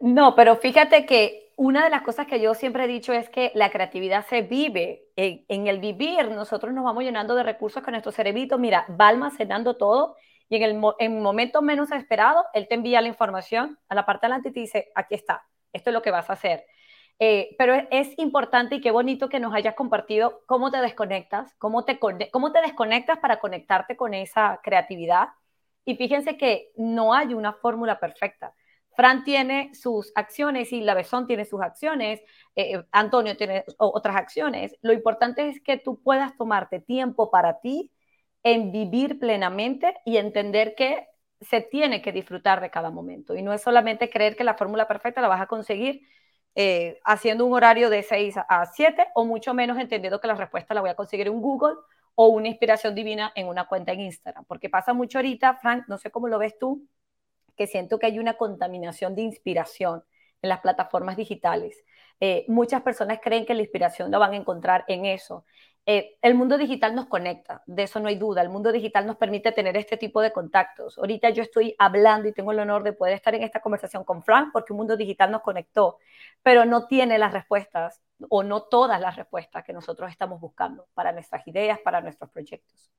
No, 0.00 0.34
pero 0.34 0.56
fíjate 0.56 1.06
que 1.06 1.52
una 1.56 1.84
de 1.84 1.90
las 1.90 2.02
cosas 2.02 2.26
que 2.26 2.40
yo 2.40 2.54
siempre 2.54 2.84
he 2.84 2.88
dicho 2.88 3.12
es 3.12 3.28
que 3.28 3.52
la 3.54 3.70
creatividad 3.70 4.26
se 4.26 4.42
vive. 4.42 5.04
En, 5.16 5.66
el 5.66 5.78
vivir, 5.78 6.28
nosotros 6.30 6.74
nos 6.74 6.84
vamos 6.84 7.04
llenando 7.04 7.34
de 7.34 7.42
recursos 7.42 7.82
que 7.82 7.90
nuestro 7.90 8.12
cerebrito, 8.12 8.58
mira, 8.58 8.86
va 9.00 9.08
almacenando 9.08 9.76
todo 9.76 10.16
y 10.48 10.56
en 10.56 10.62
el 10.62 10.82
en 10.98 11.22
momento 11.22 11.62
menos 11.62 11.90
esperado, 11.92 12.44
él 12.52 12.66
te 12.68 12.74
envía 12.74 13.00
la 13.00 13.08
información 13.08 13.78
a 13.88 13.94
la 13.94 14.04
parte 14.04 14.26
de 14.26 14.32
adelante 14.32 14.48
y 14.50 14.52
te 14.52 14.60
dice, 14.60 14.92
aquí 14.94 15.14
está, 15.14 15.46
esto 15.72 15.90
es 15.90 15.94
lo 15.94 16.02
que 16.02 16.10
vas 16.10 16.28
a 16.28 16.34
hacer. 16.34 16.64
Eh, 17.20 17.54
pero 17.58 17.74
es, 17.90 18.18
importante 18.18 18.76
y 18.76 18.80
qué 18.80 18.90
bonito 18.90 19.28
que 19.28 19.38
nos 19.40 19.54
hayas 19.54 19.74
compartido 19.74 20.42
cómo 20.46 20.70
te 20.70 20.78
desconectas, 20.78 21.54
cómo 21.58 21.84
te, 21.84 21.98
cómo 21.98 22.52
te 22.52 22.60
desconectas 22.60 23.18
para 23.20 23.38
conectarte 23.38 23.96
con 23.96 24.14
esa 24.14 24.60
creatividad. 24.62 25.28
Y 25.84 25.96
fíjense 25.96 26.36
que 26.36 26.72
no 26.76 27.14
hay 27.14 27.34
una 27.34 27.52
fórmula 27.52 28.00
perfecta. 28.00 28.54
Fran 28.96 29.24
tiene 29.24 29.74
sus 29.74 30.12
acciones 30.14 30.72
y 30.72 30.80
la 30.80 30.94
Besón 30.94 31.26
tiene 31.26 31.44
sus 31.44 31.60
acciones, 31.60 32.20
eh, 32.54 32.74
eh, 32.74 32.84
Antonio 32.92 33.36
tiene 33.36 33.64
otras 33.78 34.16
acciones. 34.16 34.76
Lo 34.82 34.92
importante 34.92 35.48
es 35.48 35.60
que 35.60 35.78
tú 35.78 36.00
puedas 36.02 36.36
tomarte 36.36 36.80
tiempo 36.80 37.30
para 37.30 37.60
ti 37.60 37.90
en 38.42 38.72
vivir 38.72 39.18
plenamente 39.18 39.96
y 40.04 40.18
entender 40.18 40.74
que 40.74 41.08
se 41.40 41.60
tiene 41.60 42.02
que 42.02 42.12
disfrutar 42.12 42.60
de 42.60 42.70
cada 42.70 42.90
momento. 42.90 43.34
Y 43.34 43.42
no 43.42 43.52
es 43.52 43.62
solamente 43.62 44.10
creer 44.10 44.36
que 44.36 44.44
la 44.44 44.54
fórmula 44.54 44.86
perfecta 44.86 45.20
la 45.20 45.28
vas 45.28 45.40
a 45.40 45.46
conseguir 45.46 46.02
eh, 46.54 47.00
haciendo 47.04 47.46
un 47.46 47.52
horario 47.52 47.90
de 47.90 48.02
6 48.02 48.36
a 48.36 48.66
7 48.66 49.08
o 49.14 49.24
mucho 49.24 49.54
menos 49.54 49.78
entendiendo 49.78 50.20
que 50.20 50.28
la 50.28 50.34
respuesta 50.34 50.72
la 50.72 50.80
voy 50.80 50.90
a 50.90 50.94
conseguir 50.94 51.26
en 51.26 51.40
Google 51.40 51.74
o 52.14 52.28
una 52.28 52.48
inspiración 52.48 52.94
divina 52.94 53.32
en 53.34 53.48
una 53.48 53.66
cuenta 53.66 53.92
en 53.92 54.00
Instagram. 54.02 54.44
Porque 54.44 54.70
pasa 54.70 54.92
mucho 54.94 55.18
ahorita, 55.18 55.56
Frank, 55.56 55.84
no 55.88 55.98
sé 55.98 56.10
cómo 56.10 56.28
lo 56.28 56.38
ves 56.38 56.56
tú, 56.58 56.86
que 57.56 57.66
siento 57.66 57.98
que 57.98 58.06
hay 58.06 58.18
una 58.18 58.34
contaminación 58.34 59.14
de 59.14 59.22
inspiración 59.22 60.04
en 60.42 60.48
las 60.48 60.60
plataformas 60.60 61.16
digitales. 61.16 61.84
Eh, 62.20 62.44
muchas 62.48 62.82
personas 62.82 63.18
creen 63.22 63.46
que 63.46 63.54
la 63.54 63.62
inspiración 63.62 64.10
la 64.10 64.18
van 64.18 64.32
a 64.32 64.36
encontrar 64.36 64.84
en 64.88 65.04
eso. 65.06 65.44
Eh, 65.86 66.16
el 66.22 66.34
mundo 66.34 66.56
digital 66.56 66.94
nos 66.94 67.06
conecta, 67.06 67.62
de 67.66 67.82
eso 67.82 68.00
no 68.00 68.08
hay 68.08 68.16
duda. 68.16 68.40
El 68.40 68.48
mundo 68.48 68.72
digital 68.72 69.06
nos 69.06 69.16
permite 69.16 69.52
tener 69.52 69.76
este 69.76 69.96
tipo 69.98 70.22
de 70.22 70.32
contactos. 70.32 70.96
Ahorita 70.98 71.28
yo 71.30 71.42
estoy 71.42 71.74
hablando 71.78 72.28
y 72.28 72.32
tengo 72.32 72.52
el 72.52 72.58
honor 72.60 72.82
de 72.84 72.94
poder 72.94 73.14
estar 73.14 73.34
en 73.34 73.42
esta 73.42 73.60
conversación 73.60 74.04
con 74.04 74.22
Frank 74.22 74.50
porque 74.52 74.72
un 74.72 74.78
mundo 74.78 74.96
digital 74.96 75.30
nos 75.30 75.42
conectó, 75.42 75.98
pero 76.42 76.64
no 76.64 76.86
tiene 76.86 77.18
las 77.18 77.32
respuestas 77.32 78.00
o 78.30 78.42
no 78.42 78.62
todas 78.62 79.00
las 79.00 79.16
respuestas 79.16 79.64
que 79.64 79.74
nosotros 79.74 80.10
estamos 80.10 80.40
buscando 80.40 80.86
para 80.94 81.12
nuestras 81.12 81.46
ideas, 81.48 81.78
para 81.80 82.00
nuestros 82.00 82.30
proyectos. 82.30 82.90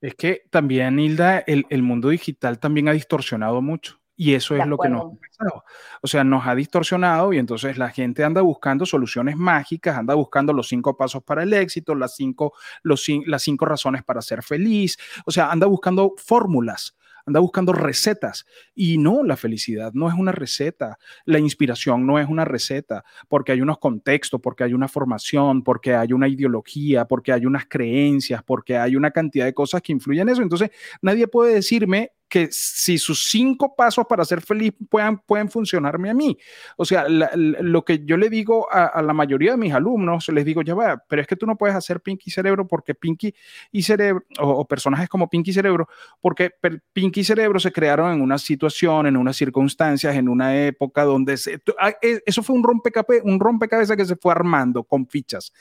Es 0.00 0.14
que 0.14 0.42
también, 0.50 0.98
Hilda, 0.98 1.38
el, 1.40 1.66
el 1.70 1.82
mundo 1.82 2.08
digital 2.08 2.58
también 2.58 2.88
ha 2.88 2.92
distorsionado 2.92 3.62
mucho. 3.62 4.00
Y 4.18 4.32
eso 4.32 4.56
es 4.56 4.66
lo 4.66 4.78
que 4.78 4.88
nos 4.88 5.02
ha 5.02 5.10
pasado. 5.10 5.64
O 6.00 6.06
sea, 6.06 6.24
nos 6.24 6.46
ha 6.46 6.54
distorsionado 6.54 7.34
y 7.34 7.38
entonces 7.38 7.76
la 7.76 7.90
gente 7.90 8.24
anda 8.24 8.40
buscando 8.40 8.86
soluciones 8.86 9.36
mágicas, 9.36 9.98
anda 9.98 10.14
buscando 10.14 10.54
los 10.54 10.68
cinco 10.68 10.96
pasos 10.96 11.22
para 11.22 11.42
el 11.42 11.52
éxito, 11.52 11.94
las 11.94 12.16
cinco, 12.16 12.54
los, 12.82 13.06
las 13.26 13.42
cinco 13.42 13.66
razones 13.66 14.02
para 14.04 14.22
ser 14.22 14.42
feliz. 14.42 14.96
O 15.26 15.30
sea, 15.30 15.50
anda 15.50 15.66
buscando 15.66 16.14
fórmulas 16.16 16.96
anda 17.26 17.40
buscando 17.40 17.72
recetas. 17.72 18.46
Y 18.74 18.98
no, 18.98 19.22
la 19.22 19.36
felicidad 19.36 19.92
no 19.92 20.08
es 20.08 20.14
una 20.14 20.32
receta, 20.32 20.98
la 21.24 21.38
inspiración 21.38 22.06
no 22.06 22.18
es 22.18 22.28
una 22.28 22.44
receta, 22.44 23.04
porque 23.28 23.52
hay 23.52 23.60
unos 23.60 23.78
contextos, 23.78 24.40
porque 24.40 24.64
hay 24.64 24.74
una 24.74 24.88
formación, 24.88 25.62
porque 25.62 25.94
hay 25.94 26.12
una 26.12 26.28
ideología, 26.28 27.04
porque 27.06 27.32
hay 27.32 27.46
unas 27.46 27.66
creencias, 27.66 28.42
porque 28.42 28.76
hay 28.76 28.96
una 28.96 29.10
cantidad 29.10 29.44
de 29.44 29.54
cosas 29.54 29.82
que 29.82 29.92
influyen 29.92 30.28
en 30.28 30.32
eso. 30.32 30.42
Entonces, 30.42 30.70
nadie 31.02 31.28
puede 31.28 31.54
decirme 31.54 32.12
que 32.28 32.48
si 32.50 32.98
sus 32.98 33.28
cinco 33.28 33.74
pasos 33.76 34.04
para 34.08 34.24
ser 34.24 34.40
feliz 34.40 34.72
puedan, 34.88 35.18
pueden 35.18 35.48
funcionarme 35.48 36.10
a 36.10 36.14
mí. 36.14 36.36
O 36.76 36.84
sea, 36.84 37.06
lo 37.08 37.84
que 37.84 38.04
yo 38.04 38.16
le 38.16 38.28
digo 38.28 38.68
a, 38.70 39.00
la 39.02 39.12
mayoría 39.12 39.52
de 39.52 39.56
mis 39.56 39.72
alumnos, 39.72 40.28
les 40.28 40.44
digo, 40.44 40.62
ya 40.62 40.74
va, 40.74 41.02
pero 41.08 41.22
es 41.22 41.28
que 41.28 41.36
tú 41.36 41.46
no 41.46 41.56
puedes 41.56 41.76
hacer 41.76 42.00
Pinky 42.00 42.30
Cerebro 42.30 42.66
porque 42.66 42.94
Pinky 42.94 43.34
y 43.70 43.82
Cerebro, 43.82 44.24
o, 44.40 44.66
personajes 44.66 45.08
como 45.08 45.28
Pinky 45.28 45.52
Cerebro, 45.52 45.88
porque 46.20 46.50
Pinky 46.92 47.22
Cerebro 47.22 47.60
se 47.60 47.72
crearon 47.72 48.12
en 48.12 48.20
una 48.20 48.38
situación, 48.38 49.06
en 49.06 49.16
unas 49.16 49.36
circunstancias, 49.36 50.14
en 50.16 50.28
una 50.28 50.56
época 50.66 51.04
donde 51.04 51.38
ah, 51.78 51.92
e, 52.02 52.22
eso 52.26 52.42
fue 52.42 52.56
un 52.56 52.64
rompecabezas, 52.64 53.24
un 53.24 53.38
rompecabezas 53.38 53.96
que 53.96 54.04
se 54.04 54.16
fue 54.16 54.32
armando 54.32 54.82
con 54.82 55.06
fichas 55.06 55.52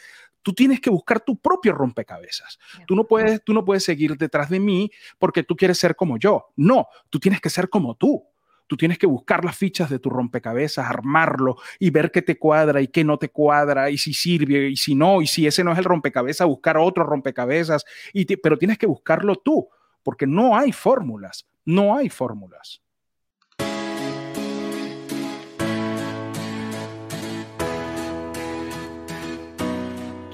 tú 0.46 0.54
tienes 0.54 0.80
que 0.80 0.92
buscar 0.92 1.22
tu 1.22 1.38
propio 1.38 1.74
rompecabezas. 1.74 2.60
Tú 2.86 2.96
no 2.96 3.08
puedes, 3.08 3.44
tú 3.44 3.52
no 3.52 3.66
puedes 3.66 3.84
seguir 3.84 4.16
detrás 4.16 4.48
de 4.48 4.60
mí 4.60 4.92
porque 5.18 5.42
tú 5.42 5.56
quieres 5.56 5.80
ser 5.80 5.96
como 5.96 6.20
yo. 6.20 6.50
No, 6.56 6.88
tú 7.10 7.20
tienes 7.20 7.42
que 7.42 7.50
ser 7.50 7.68
como 7.68 7.96
tú. 7.96 8.24
Tú 8.68 8.78
tienes 8.78 9.00
que 9.00 9.08
buscar 9.08 9.44
las 9.44 9.58
fichas 9.58 9.90
de 9.90 9.98
tu 9.98 10.12
rompecabezas, 10.12 10.88
armarlo 10.88 11.58
y 11.80 11.90
ver 11.90 12.12
qué 12.12 12.22
te 12.22 12.38
cuadra 12.38 12.80
y 12.80 12.90
qué 12.90 13.04
no 13.04 13.18
te 13.18 13.30
cuadra 13.30 13.90
y 13.90 13.98
si 13.98 14.14
sirve 14.14 14.70
y 14.70 14.76
si 14.76 14.94
no, 14.94 15.24
y 15.24 15.26
si 15.26 15.48
ese 15.48 15.64
no 15.64 15.72
es 15.72 15.80
el 15.80 15.84
rompecabezas, 15.84 16.48
buscar 16.48 16.78
otro 16.78 17.04
rompecabezas, 17.04 17.84
y 18.14 18.26
pero 18.38 18.58
tienes 18.58 18.78
que 18.78 18.86
buscarlo 18.86 19.36
tú, 19.36 19.68
porque 20.04 20.28
no 20.28 20.58
hay 20.58 20.72
fórmulas, 20.72 21.48
no 21.64 21.96
hay 21.96 22.10
fórmulas. 22.10 22.82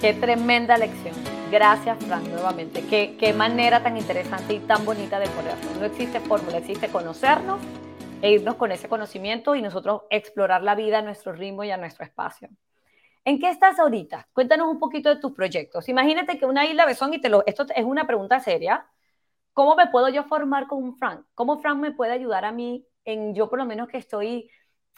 Qué 0.02 0.16
tremenda 0.16 0.78
lección. 0.78 1.14
Gracias, 1.52 2.04
Fran, 2.04 2.28
nuevamente. 2.32 2.84
Qué, 2.88 3.16
qué 3.20 3.34
manera 3.34 3.84
tan 3.84 3.98
interesante 3.98 4.56
y 4.56 4.60
tan 4.60 4.84
bonita 4.84 5.20
de 5.20 5.28
ponerlo. 5.28 5.80
No 5.80 5.86
existe 5.86 6.20
fórmula, 6.20 6.58
existe 6.58 6.88
conocernos 6.88 7.62
e 8.20 8.32
irnos 8.32 8.56
con 8.56 8.72
ese 8.72 8.90
conocimiento 8.90 9.54
y 9.54 9.62
nosotros 9.62 10.02
explorar 10.10 10.64
la 10.64 10.74
vida 10.74 10.98
a 10.98 11.02
nuestro 11.04 11.34
ritmo 11.34 11.64
y 11.64 11.70
a 11.70 11.78
nuestro 11.78 12.04
espacio. 12.04 12.50
¿En 13.26 13.38
qué 13.38 13.52
estás 13.52 13.78
ahorita? 13.78 14.28
Cuéntanos 14.34 14.70
un 14.70 14.80
poquito 14.80 15.10
de 15.10 15.22
tus 15.22 15.34
proyectos. 15.34 15.88
Imagínate 15.88 16.40
que 16.40 16.48
una 16.48 16.66
isla 16.66 16.88
besón 16.88 17.14
y 17.14 17.22
te 17.22 17.30
lo, 17.30 17.44
esto 17.46 17.68
es 17.76 17.86
una 17.86 18.08
pregunta 18.08 18.40
seria. 18.40 18.88
¿Cómo 19.54 19.76
me 19.76 19.86
puedo 19.86 20.10
yo 20.10 20.24
formar 20.24 20.66
con 20.66 20.84
un 20.84 20.98
Frank? 20.98 21.28
¿Cómo 21.36 21.60
Frank 21.60 21.78
me 21.78 21.92
puede 21.92 22.14
ayudar 22.14 22.44
a 22.44 22.52
mí 22.52 22.88
en 23.06 23.36
yo 23.36 23.52
por 23.52 23.60
lo 23.60 23.66
menos 23.66 23.88
que 23.88 24.00
estoy 24.00 24.50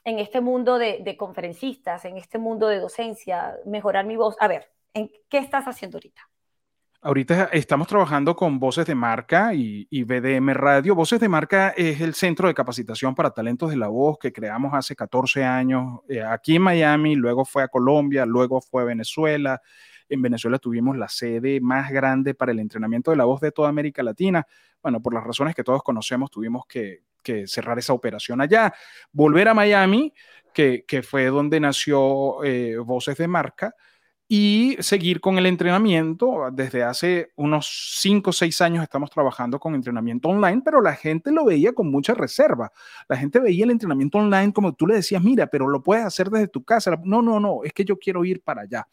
en 0.05 0.19
este 0.19 0.39
mundo 0.39 0.77
de, 0.77 0.99
de 1.01 1.17
conferencistas, 1.17 2.05
en 2.05 2.15
este 2.15 2.37
mundo 2.37 2.69
de 2.69 2.79
docencia, 2.79 3.57
mejorar 3.65 4.05
mi 4.05 4.15
voz? 4.15 4.37
A 4.39 4.47
ver, 4.47 4.71
¿En 4.93 5.09
qué 5.27 5.39
estás 5.39 5.65
haciendo 5.65 5.97
ahorita? 5.97 6.21
Ahorita 7.01 7.49
estamos 7.51 7.87
trabajando 7.87 8.35
con 8.35 8.59
Voces 8.59 8.85
de 8.85 8.95
Marca 8.95 9.53
y, 9.53 10.03
BDM 10.03 10.53
Radio. 10.53 10.95
Voces 10.95 11.19
de 11.19 11.27
Marca 11.27 11.73
es 11.75 11.99
el 11.99 12.13
centro 12.13 12.47
de 12.47 12.53
capacitación 12.53 13.15
para 13.15 13.31
talentos 13.31 13.71
de 13.71 13.75
la 13.75 13.87
voz 13.87 14.19
que 14.19 14.31
creamos 14.31 14.73
hace 14.73 14.95
14 14.95 15.43
años 15.43 15.99
eh, 16.07 16.21
aquí 16.21 16.55
en 16.55 16.61
Miami, 16.61 17.15
luego 17.15 17.43
fue 17.43 17.63
a 17.63 17.67
Colombia, 17.67 18.25
luego 18.25 18.61
fue 18.61 18.83
a 18.83 18.85
Venezuela. 18.85 19.61
En 20.07 20.21
Venezuela 20.21 20.59
tuvimos 20.59 20.95
la 20.95 21.09
sede 21.09 21.59
más 21.59 21.91
grande 21.91 22.35
para 22.35 22.51
el 22.51 22.59
entrenamiento 22.59 23.11
de 23.11 23.17
la 23.17 23.25
voz 23.25 23.41
de 23.41 23.51
toda 23.51 23.69
América 23.69 24.03
Latina. 24.03 24.45
Bueno, 24.81 25.01
por 25.01 25.13
las 25.13 25.23
razones 25.23 25.55
que 25.55 25.63
todos 25.63 25.81
conocemos, 25.81 26.29
tuvimos 26.29 26.65
que, 26.67 27.01
cerrar 27.47 27.79
esa 27.79 27.93
operación 27.93 28.41
allá. 28.41 28.73
Volver 29.11 29.47
a 29.47 29.53
Miami, 29.53 30.13
que, 30.53 30.85
fue 31.03 31.25
donde 31.25 31.59
nació 31.59 32.43
eh, 32.43 32.77
Voces 32.77 33.17
de 33.17 33.27
Marca 33.27 33.73
y 34.35 34.77
seguir 34.79 35.21
con 35.21 35.37
el 35.37 35.45
entrenamiento. 35.45 36.49
Desde 36.51 36.81
hace 36.81 37.31
unos 37.35 37.99
5 37.99 38.31
o 38.31 38.33
6 38.33 38.61
años 38.61 38.81
estamos 38.81 39.11
trabajando 39.11 39.59
con 39.59 39.75
entrenamiento 39.75 40.27
online, 40.27 40.63
pero 40.65 40.81
la 40.81 40.95
gente 40.95 41.31
lo 41.31 41.45
veía 41.45 41.73
con 41.73 41.91
mucha 41.91 42.15
reserva. 42.15 42.71
La 43.07 43.15
gente 43.15 43.39
veía 43.39 43.63
el 43.63 43.69
entrenamiento 43.69 44.17
online 44.17 44.51
como 44.51 44.73
tú 44.73 44.87
le 44.87 44.95
decías, 44.95 45.21
mira, 45.21 45.45
pero 45.45 45.67
lo 45.67 45.83
puedes 45.83 46.03
hacer 46.03 46.31
desde 46.31 46.47
tu 46.47 46.63
casa. 46.63 46.99
No, 47.03 47.21
no, 47.21 47.39
no, 47.39 47.63
es 47.63 47.73
que 47.73 47.85
yo 47.85 47.99
quiero 47.99 48.25
ir 48.25 48.41
para 48.41 48.63
allá. 48.63 48.87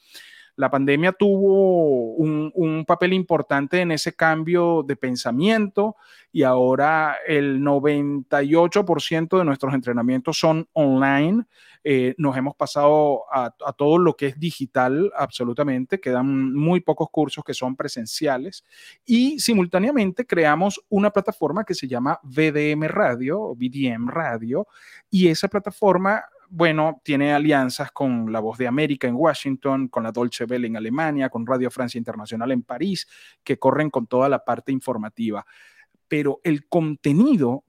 La 0.61 0.70
pandemia 0.70 1.12
tuvo 1.12 2.16
un, 2.16 2.85
papel 2.87 3.14
importante 3.14 3.81
en 3.81 3.92
ese 3.92 4.14
cambio 4.14 4.83
de 4.87 4.94
pensamiento 4.94 5.96
y 6.33 6.42
ahora 6.42 7.16
el 7.27 7.62
98% 7.62 9.38
de 9.38 9.44
nuestros 9.46 9.73
entrenamientos 9.73 10.38
son 10.38 10.68
online. 10.75 11.46
Eh, 11.83 12.14
nos 12.18 12.37
hemos 12.37 12.55
pasado 12.57 13.23
a, 13.33 13.55
todo 13.73 13.96
lo 13.96 14.14
que 14.16 14.27
es 14.27 14.38
digital 14.38 15.11
absolutamente, 15.16 15.99
quedan 15.99 16.53
muy 16.53 16.81
pocos 16.81 17.09
cursos 17.11 17.42
que 17.42 17.55
son 17.55 17.75
presenciales 17.75 18.66
y 19.07 19.40
simultáneamente 19.40 20.27
creamos 20.27 20.79
una 20.90 21.11
plataforma 21.11 21.64
que 21.64 21.75
se 21.75 21.88
llama 21.88 22.20
VDM 22.23 22.83
Radio, 22.87 23.55
VDM 23.55 24.09
Radio, 24.09 24.66
y 25.09 25.29
esa 25.29 25.49
plataforma 25.49 26.23
bueno, 26.51 27.01
tiene 27.05 27.33
alianzas 27.33 27.93
con 27.93 28.33
La 28.33 28.41
Voz 28.41 28.59
de 28.59 28.67
América 28.67 29.07
en 29.07 29.15
Washington, 29.15 29.89
con 29.89 30.03
la 30.03 30.11
Dolce 30.11 30.45
Welle 30.45 30.67
en 30.67 30.77
Alemania, 30.77 31.29
con 31.29 31.47
Radio 31.47 31.71
Francia 31.71 31.97
Internacional 31.97 32.51
en 32.51 32.63
París, 32.63 33.07
que 33.45 33.59
corren 33.59 33.89
con 33.89 34.09
toda 34.09 34.29
la 34.29 34.45
parte 34.45 34.73
informativa. 34.73 35.47
Pero 36.09 36.41
el 36.43 36.67
contenido 36.69 37.65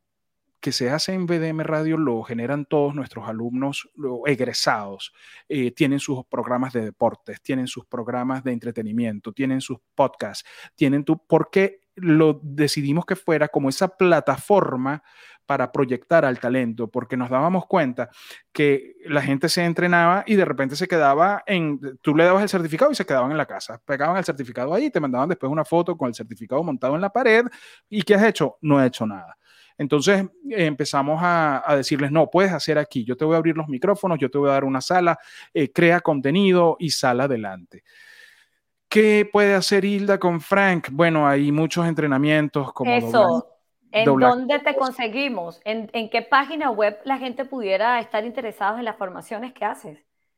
que 0.59 0.71
se 0.71 0.89
hace 0.89 1.13
en 1.13 1.25
VDM 1.25 1.61
Radio 1.61 1.97
lo 1.97 2.21
generan 2.23 2.65
todos 2.65 2.95
nuestros 2.95 3.27
alumnos 3.27 3.89
egresados. 4.25 5.11
Eh, 5.49 5.71
tienen 5.71 5.99
sus 5.99 6.23
programas 6.25 6.73
de 6.73 6.81
deportes, 6.81 7.41
tienen 7.41 7.67
sus 7.67 7.85
programas 7.85 8.43
de 8.43 8.51
entretenimiento, 8.51 9.31
tienen 9.33 9.61
sus 9.61 9.77
podcasts, 9.95 10.47
tienen 10.75 11.03
tu... 11.03 11.17
porque 11.25 11.80
lo 12.01 12.39
decidimos 12.43 13.05
que 13.05 13.15
fuera 13.15 13.47
como 13.47 13.69
esa 13.69 13.87
plataforma 13.87 15.03
para 15.45 15.71
proyectar 15.71 16.23
al 16.23 16.39
talento, 16.39 16.87
porque 16.87 17.17
nos 17.17 17.29
dábamos 17.29 17.65
cuenta 17.65 18.09
que 18.53 18.95
la 19.05 19.21
gente 19.21 19.49
se 19.49 19.65
entrenaba 19.65 20.23
y 20.25 20.35
de 20.35 20.45
repente 20.45 20.75
se 20.75 20.87
quedaba 20.87 21.43
en, 21.45 21.79
tú 22.01 22.15
le 22.15 22.23
dabas 22.23 22.43
el 22.43 22.49
certificado 22.49 22.91
y 22.91 22.95
se 22.95 23.05
quedaban 23.05 23.31
en 23.31 23.37
la 23.37 23.45
casa, 23.45 23.81
pegaban 23.83 24.17
el 24.17 24.23
certificado 24.23 24.73
ahí, 24.73 24.89
te 24.89 24.99
mandaban 24.99 25.27
después 25.27 25.51
una 25.51 25.65
foto 25.65 25.97
con 25.97 26.07
el 26.07 26.15
certificado 26.15 26.63
montado 26.63 26.95
en 26.95 27.01
la 27.01 27.09
pared 27.09 27.45
y 27.89 28.01
¿qué 28.03 28.15
has 28.15 28.23
hecho? 28.23 28.57
No 28.61 28.81
he 28.81 28.87
hecho 28.87 29.05
nada. 29.05 29.37
Entonces 29.77 30.25
empezamos 30.49 31.19
a, 31.21 31.63
decirles, 31.75 32.11
no, 32.11 32.29
puedes 32.29 32.53
hacer 32.53 32.77
aquí, 32.77 33.03
yo 33.03 33.17
te 33.17 33.25
voy 33.25 33.33
a 33.33 33.37
abrir 33.37 33.57
los 33.57 33.67
micrófonos, 33.67 34.19
yo 34.19 34.29
te 34.29 34.37
voy 34.37 34.49
a 34.49 34.53
dar 34.53 34.63
una 34.63 34.79
sala, 34.79 35.17
eh, 35.53 35.71
crea 35.71 36.01
contenido 36.01 36.77
y 36.79 36.91
sal 36.91 37.19
adelante. 37.19 37.83
¿Qué 38.91 39.27
puede 39.31 39.53
hacer 39.55 39.85
Hilda 39.85 40.19
con 40.19 40.41
Frank? 40.41 40.89
Bueno, 40.91 41.25
hay 41.27 41.51
muchos 41.51 41.87
entrenamientos 41.87 42.73
como... 42.73 42.91
Eso, 42.91 43.47
¿en 43.89 44.05
dónde 44.05 44.59
te 44.59 44.75
conseguimos? 44.75 45.61
¿En, 45.63 45.89
¿En 45.93 46.09
qué 46.09 46.21
página 46.21 46.69
web 46.71 46.99
la 47.05 47.17
gente 47.17 47.45
pudiera 47.45 48.01
estar 48.01 48.25
interesada 48.25 48.77
en 48.79 48.85
las 48.85 48.97
formaciones 48.97 49.53
que 49.53 49.63
haces? 49.63 49.97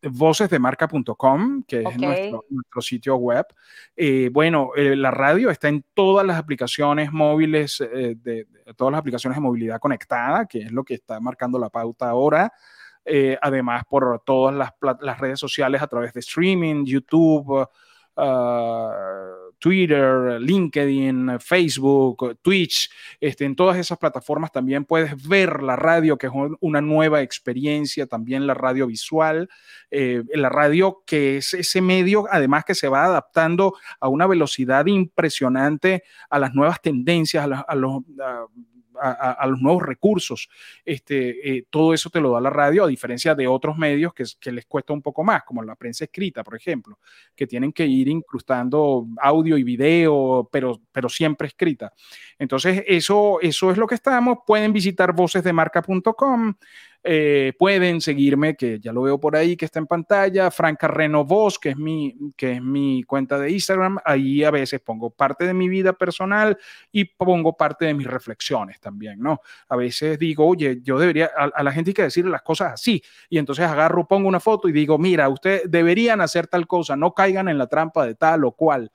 vocesdemarca.com, 0.09 1.63
que 1.63 1.81
es 1.81 1.97
nuestro, 1.97 2.81
sitio 2.81 3.15
web. 3.15 3.45
Eh, 3.95 4.29
bueno, 4.31 4.71
eh, 4.75 4.95
la 4.95 5.11
radio 5.11 5.49
está 5.49 5.69
en 5.69 5.85
todas 5.93 6.25
las 6.25 6.37
aplicaciones 6.37 7.11
móviles, 7.11 7.81
eh, 7.81 8.15
de, 8.17 8.47
todas 8.75 8.91
las 8.91 8.99
aplicaciones 8.99 9.37
de 9.37 9.41
movilidad 9.41 9.79
conectada, 9.79 10.45
que 10.45 10.59
es 10.59 10.71
lo 10.71 10.83
que 10.83 10.95
está 10.95 11.19
marcando 11.19 11.57
la 11.57 11.69
pauta 11.69 12.09
ahora. 12.09 12.51
además, 13.41 13.83
por 13.89 14.21
todas 14.25 14.55
las, 14.55 14.71
las, 15.01 15.19
redes 15.19 15.39
sociales 15.39 15.81
a 15.81 15.87
través 15.87 16.13
de 16.13 16.19
streaming, 16.21 16.85
YouTube, 16.85 17.67
uh, 18.17 19.53
Twitter, 19.63 20.41
LinkedIn, 20.41 21.39
Facebook, 21.39 22.37
Twitch, 22.41 22.89
este, 23.21 23.45
en 23.45 23.55
todas 23.55 23.77
esas 23.77 23.97
plataformas 23.97 24.51
también 24.51 24.83
puedes 24.83 25.25
ver 25.25 25.63
la 25.63 25.77
radio, 25.77 26.17
que 26.17 26.27
es 26.27 26.33
una 26.59 26.81
nueva 26.81 27.21
experiencia, 27.21 28.05
también 28.05 28.45
la 28.45 28.55
radio 28.55 28.87
visual, 28.87 29.49
eh, 29.89 30.21
la 30.33 30.49
radio 30.49 31.03
que 31.05 31.37
es 31.37 31.53
ese 31.53 31.81
medio, 31.81 32.25
además 32.29 32.65
que 32.65 32.75
se 32.75 32.89
va 32.89 33.05
adaptando 33.05 33.75
a 34.01 34.09
una 34.09 34.27
velocidad 34.27 34.85
impresionante 34.85 36.03
a 36.29 36.39
las 36.39 36.53
nuevas 36.53 36.81
tendencias, 36.81 37.45
a, 37.45 37.75
los 37.75 38.01
a, 38.19 38.45
los 39.47 39.61
nuevos 39.61 39.83
recursos. 39.83 40.49
Este, 40.85 41.57
eh, 41.57 41.65
todo 41.69 41.93
eso 41.93 42.09
te 42.09 42.21
lo 42.21 42.31
da 42.31 42.41
la 42.41 42.49
radio, 42.49 42.83
a 42.83 42.87
diferencia 42.87 43.35
de 43.35 43.47
otros 43.47 43.77
medios 43.77 44.13
que, 44.13 44.23
que, 44.39 44.51
les 44.51 44.65
cuesta 44.65 44.93
un 44.93 45.01
poco 45.01 45.23
más, 45.23 45.43
como 45.43 45.63
la 45.63 45.75
prensa 45.75 46.05
escrita, 46.05 46.43
por 46.43 46.55
ejemplo, 46.55 46.99
que 47.35 47.47
tienen 47.47 47.73
que 47.73 47.85
ir 47.85 48.07
incrustando 48.07 49.07
audio 49.17 49.57
y 49.57 49.63
video, 49.63 50.49
pero, 50.51 50.81
pero 50.91 51.09
siempre 51.09 51.47
escrita. 51.47 51.93
Entonces, 52.37 52.83
eso, 52.87 53.39
eso 53.41 53.71
es 53.71 53.77
lo 53.77 53.87
que 53.87 53.95
estamos. 53.95 54.39
Pueden 54.45 54.73
visitar 54.73 55.13
vocesdemarca.com. 55.13 56.55
Eh, 57.05 57.51
pueden 57.59 57.99
seguirme, 57.99 58.55
que 58.55 58.79
ya 58.79 58.93
lo 58.93 59.01
veo 59.01 59.19
por 59.19 59.35
ahí, 59.35 59.57
que 59.57 59.65
está 59.65 59.79
en 59.79 59.87
pantalla, 59.87 60.49
Frank 60.51 60.79
Carreno 60.79 61.25
Voz, 61.25 61.59
que 61.59 61.69
es, 61.69 61.77
mi, 61.77 62.15
que 62.37 62.53
es 62.53 62.61
mi 62.61 63.03
cuenta 63.03 63.37
de 63.37 63.51
Instagram. 63.51 63.97
Ahí 64.05 64.43
a 64.45 64.51
veces 64.51 64.79
pongo 64.79 65.09
parte 65.09 65.45
de 65.45 65.53
mi 65.53 65.67
vida 65.67 65.91
personal 65.91 66.57
y 66.93 67.03
pongo 67.05 67.57
parte 67.57 67.85
de 67.85 67.93
mis 67.93 68.07
reflexiones 68.07 68.79
también, 68.79 69.19
¿no? 69.19 69.41
A 69.67 69.75
veces 69.75 70.17
digo, 70.17 70.47
oye, 70.47 70.79
yo 70.81 70.97
debería, 70.97 71.29
a, 71.35 71.61
la 71.61 71.71
gente 71.73 71.89
hay 71.89 71.93
que 71.93 72.03
decirle 72.03 72.31
las 72.31 72.41
cosas 72.41 72.73
así. 72.73 73.03
Y 73.29 73.37
entonces 73.37 73.65
agarro, 73.65 74.07
pongo 74.07 74.29
una 74.29 74.39
foto 74.39 74.69
y 74.69 74.71
digo, 74.71 74.97
mira, 74.97 75.27
ustedes 75.27 75.63
deberían 75.69 76.21
hacer 76.21 76.47
tal 76.47 76.67
cosa, 76.67 76.95
no 76.95 77.13
caigan 77.13 77.49
en 77.49 77.57
la 77.57 77.67
trampa 77.67 78.05
de 78.05 78.15
tal 78.15 78.45
o 78.45 78.53
cual. 78.53 78.91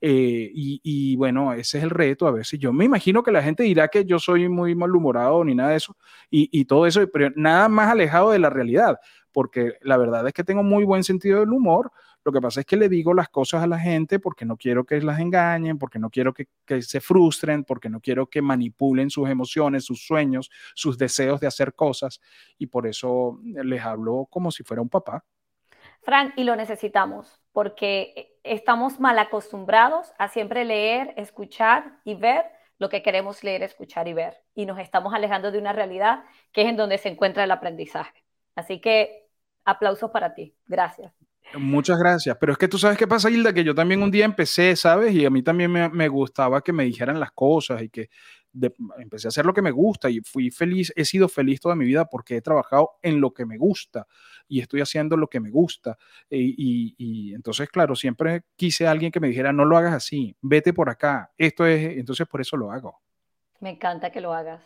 Eh, 0.00 0.50
y, 0.52 1.16
bueno, 1.16 1.52
ese 1.52 1.78
es 1.78 1.84
el 1.84 1.90
reto 1.90 2.26
a 2.26 2.30
veces. 2.30 2.58
Yo 2.58 2.72
me 2.72 2.84
imagino 2.84 3.22
que 3.22 3.32
la 3.32 3.42
gente 3.42 3.62
dirá 3.62 3.88
que 3.88 4.04
yo 4.04 4.18
soy 4.18 4.48
muy 4.48 4.74
malhumorado 4.74 5.44
ni 5.44 5.54
nada 5.54 5.70
de 5.70 5.76
eso 5.76 5.96
y, 6.30 6.64
todo 6.66 6.86
eso, 6.86 7.06
pero 7.12 7.30
nada 7.36 7.68
más 7.68 7.90
alejado 7.90 8.30
de 8.30 8.38
la 8.38 8.50
realidad, 8.50 8.98
porque 9.32 9.74
la 9.82 9.96
verdad 9.96 10.26
es 10.26 10.32
que 10.32 10.44
tengo 10.44 10.62
muy 10.62 10.84
buen 10.84 11.04
sentido 11.04 11.40
del 11.40 11.50
humor. 11.50 11.90
Lo 12.24 12.32
que 12.32 12.40
pasa 12.40 12.60
es 12.60 12.66
que 12.66 12.76
le 12.76 12.88
digo 12.88 13.14
las 13.14 13.28
cosas 13.28 13.62
a 13.62 13.66
la 13.68 13.78
gente 13.78 14.18
porque 14.18 14.44
no 14.44 14.56
quiero 14.56 14.84
que 14.84 15.00
las 15.00 15.20
engañen, 15.20 15.78
porque 15.78 16.00
no 16.00 16.10
quiero 16.10 16.34
que, 16.34 16.48
que 16.64 16.82
se 16.82 17.00
frustren, 17.00 17.62
porque 17.62 17.88
no 17.88 18.00
quiero 18.00 18.26
que 18.26 18.42
manipulen 18.42 19.10
sus 19.10 19.28
emociones, 19.28 19.84
sus 19.84 20.04
sueños, 20.04 20.50
sus 20.74 20.98
deseos 20.98 21.40
de 21.40 21.46
hacer 21.46 21.74
cosas. 21.74 22.20
Y 22.58 22.66
por 22.66 22.86
eso 22.86 23.40
les 23.44 23.80
hablo 23.82 24.26
como 24.28 24.50
si 24.50 24.64
fuera 24.64 24.82
un 24.82 24.88
papá. 24.88 25.24
Frank, 26.02 26.32
y 26.36 26.44
lo 26.44 26.56
necesitamos 26.56 27.40
porque 27.56 28.38
estamos 28.44 29.00
mal 29.00 29.18
acostumbrados 29.18 30.12
a 30.18 30.28
siempre 30.28 30.66
leer, 30.66 31.14
escuchar 31.16 32.00
y 32.04 32.14
ver 32.14 32.44
lo 32.78 32.90
que 32.90 33.02
queremos 33.02 33.42
leer, 33.42 33.62
escuchar 33.62 34.08
y 34.08 34.12
ver. 34.12 34.34
Y 34.54 34.66
nos 34.66 34.78
estamos 34.78 35.14
alejando 35.14 35.50
de 35.50 35.56
una 35.56 35.72
realidad 35.72 36.22
que 36.52 36.60
es 36.60 36.68
en 36.68 36.76
donde 36.76 36.98
se 36.98 37.08
encuentra 37.08 37.44
el 37.44 37.50
aprendizaje. 37.50 38.26
Así 38.56 38.78
que 38.78 39.30
aplausos 39.64 40.10
para 40.10 40.34
ti. 40.34 40.54
Gracias. 40.66 41.14
Muchas 41.54 41.98
gracias. 41.98 42.36
Pero 42.38 42.52
es 42.52 42.58
que 42.58 42.68
tú 42.68 42.76
sabes 42.76 42.98
qué 42.98 43.06
pasa, 43.06 43.30
Hilda, 43.30 43.54
que 43.54 43.64
yo 43.64 43.74
también 43.74 44.02
un 44.02 44.10
día 44.10 44.26
empecé, 44.26 44.76
¿sabes? 44.76 45.14
Y 45.14 45.24
a 45.24 45.30
mí 45.30 45.42
también 45.42 45.72
me, 45.72 45.88
me 45.88 46.08
gustaba 46.08 46.60
que 46.60 46.74
me 46.74 46.84
dijeran 46.84 47.18
las 47.18 47.32
cosas 47.32 47.80
y 47.80 47.88
que 47.88 48.10
empecé 48.98 49.26
a 49.26 49.30
hacer 49.30 49.46
lo 49.46 49.52
que 49.52 49.62
me 49.62 49.70
gusta 49.70 50.10
y 50.10 50.20
fui 50.20 50.50
feliz, 50.50 50.92
he 50.96 51.04
sido 51.04 51.28
feliz 51.28 51.60
toda 51.60 51.74
mi 51.74 51.84
vida 51.84 52.06
porque 52.06 52.36
he 52.36 52.42
trabajado 52.42 52.92
en 53.02 53.20
lo 53.20 53.32
que 53.32 53.46
me 53.46 53.58
gusta 53.58 54.06
y 54.48 54.60
estoy 54.60 54.80
haciendo 54.80 55.16
lo 55.16 55.28
que 55.28 55.40
me 55.40 55.50
gusta. 55.50 55.98
Y, 56.30 57.34
entonces, 57.34 57.68
claro, 57.68 57.94
siempre 57.96 58.42
quise 58.56 58.86
a 58.86 58.90
alguien 58.90 59.12
que 59.12 59.20
me 59.20 59.28
dijera, 59.28 59.52
no 59.52 59.64
lo 59.64 59.76
hagas 59.76 59.94
así, 59.94 60.36
vete 60.40 60.72
por 60.72 60.88
acá, 60.88 61.32
esto 61.36 61.66
es, 61.66 61.96
entonces 61.98 62.26
por 62.26 62.40
eso 62.40 62.56
lo 62.56 62.70
hago. 62.70 63.00
Me 63.60 63.70
encanta 63.70 64.10
que 64.10 64.20
lo 64.20 64.32
hagas. 64.32 64.62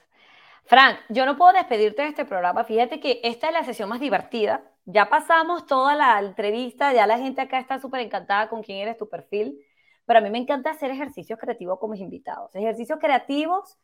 Frank, 0.65 0.99
yo 1.09 1.27
no 1.27 1.37
puedo 1.37 1.53
despedirte 1.53 2.03
de 2.03 2.09
este 2.09 2.25
programa. 2.25 2.65
Fíjate 2.65 3.01
que 3.01 3.21
esta 3.25 3.49
es 3.49 3.53
la 3.53 3.65
sesión 3.65 3.89
más 3.89 4.01
divertida. 4.01 4.63
Ya 4.85 5.09
pasamos 5.09 5.67
toda 5.67 5.95
la 5.95 6.19
entrevista, 6.21 6.93
ya 6.93 7.07
la 7.07 7.19
gente 7.19 7.41
acá 7.41 7.59
está 7.59 7.81
súper 7.81 8.01
encantada 8.01 8.49
con 8.49 8.63
quién 8.63 8.79
eres 8.79 8.97
tu 8.97 9.09
perfil 9.09 9.61
pero 10.11 10.19
a 10.19 10.23
mí 10.25 10.31
me 10.31 10.39
encanta 10.39 10.71
hacer 10.73 10.91
ejercicios 10.91 11.39
creativos 11.39 11.79
con 11.79 11.89
mis 11.89 12.01
invitados, 12.01 12.53
ejercicios 12.57 12.99
creativos 12.99 13.79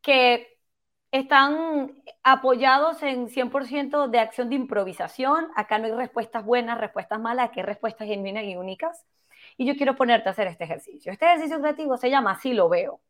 que 0.00 0.56
están 1.10 2.02
apoyados 2.22 3.02
en 3.02 3.28
100% 3.28 4.08
de 4.08 4.20
acción 4.20 4.48
de 4.48 4.54
improvisación. 4.54 5.48
Acá 5.56 5.78
no 5.78 5.84
hay 5.84 5.92
respuestas 5.92 6.46
buenas, 6.46 6.78
respuestas 6.78 7.20
malas, 7.20 7.50
aquí 7.50 7.60
hay 7.60 7.66
respuestas 7.66 8.08
genuinas 8.08 8.44
y 8.44 8.56
únicas. 8.56 9.04
Y 9.58 9.66
yo 9.66 9.76
quiero 9.76 9.96
ponerte 9.96 10.30
a 10.30 10.32
hacer 10.32 10.46
este 10.46 10.64
ejercicio. 10.64 11.12
Este 11.12 11.26
ejercicio 11.26 11.60
creativo 11.60 11.98
se 11.98 12.08
llama 12.08 12.30
Así 12.30 12.54
lo 12.54 12.70
veo. 12.70 13.02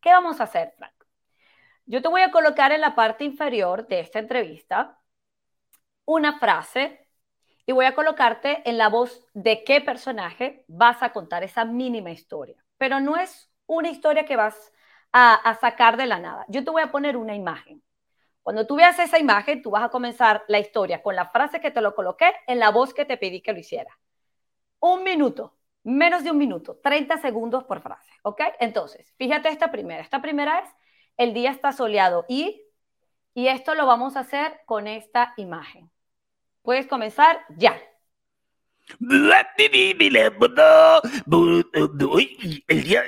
¿Qué 0.00 0.10
vamos 0.10 0.40
a 0.40 0.44
hacer, 0.44 0.74
Frank? 0.76 0.94
Yo 1.86 2.02
te 2.02 2.08
voy 2.08 2.22
a 2.22 2.32
colocar 2.32 2.72
en 2.72 2.80
la 2.80 2.96
parte 2.96 3.22
inferior 3.22 3.86
de 3.86 4.00
esta 4.00 4.18
entrevista 4.18 4.98
una 6.04 6.40
frase 6.40 7.01
y 7.66 7.72
voy 7.72 7.84
a 7.84 7.94
colocarte 7.94 8.68
en 8.68 8.78
la 8.78 8.88
voz 8.88 9.24
de 9.34 9.64
qué 9.64 9.80
personaje 9.80 10.64
vas 10.68 11.02
a 11.02 11.12
contar 11.12 11.44
esa 11.44 11.64
mínima 11.64 12.10
historia. 12.10 12.56
Pero 12.78 13.00
no 13.00 13.16
es 13.16 13.50
una 13.66 13.90
historia 13.90 14.24
que 14.24 14.36
vas 14.36 14.72
a, 15.12 15.58
sacar 15.60 15.96
de 15.96 16.06
la 16.06 16.18
nada. 16.18 16.44
Yo 16.48 16.64
te 16.64 16.70
voy 16.70 16.82
a 16.82 16.90
poner 16.90 17.16
una 17.16 17.34
imagen. 17.34 17.82
Cuando 18.42 18.66
tú 18.66 18.76
veas 18.76 18.98
esa 18.98 19.18
imagen, 19.18 19.62
tú 19.62 19.70
vas 19.70 19.84
a 19.84 19.90
comenzar 19.90 20.44
la 20.48 20.58
historia 20.58 21.02
con 21.02 21.14
la 21.14 21.28
frase 21.28 21.60
que 21.60 21.70
te 21.70 21.80
lo 21.80 21.94
coloqué 21.94 22.32
en 22.46 22.58
la 22.58 22.70
voz 22.70 22.92
que 22.92 23.04
te 23.04 23.16
pedí 23.16 23.40
que 23.40 23.52
lo 23.52 23.60
hiciera. 23.60 23.96
Un 24.80 25.04
minuto, 25.04 25.56
menos 25.84 26.24
de 26.24 26.32
un 26.32 26.38
minuto, 26.38 26.78
30 26.82 27.18
segundos 27.18 27.62
por 27.64 27.82
frase, 27.82 28.10
¿ok? 28.22 28.40
Entonces, 28.58 29.14
fíjate 29.16 29.48
esta 29.48 29.70
primera. 29.70 30.02
Esta 30.02 30.20
primera 30.20 30.60
es, 30.60 30.68
el 31.16 31.34
día 31.34 31.52
está 31.52 31.72
soleado 31.72 32.24
y, 32.28 32.62
y 33.34 33.46
esto 33.46 33.74
lo 33.76 33.86
vamos 33.86 34.16
a 34.16 34.20
hacer 34.20 34.62
con 34.66 34.88
esta 34.88 35.34
imagen. 35.36 35.91
Puedes 36.62 36.86
comenzar 36.86 37.40
ya. 37.56 37.80
El 42.68 42.82
día 42.82 43.04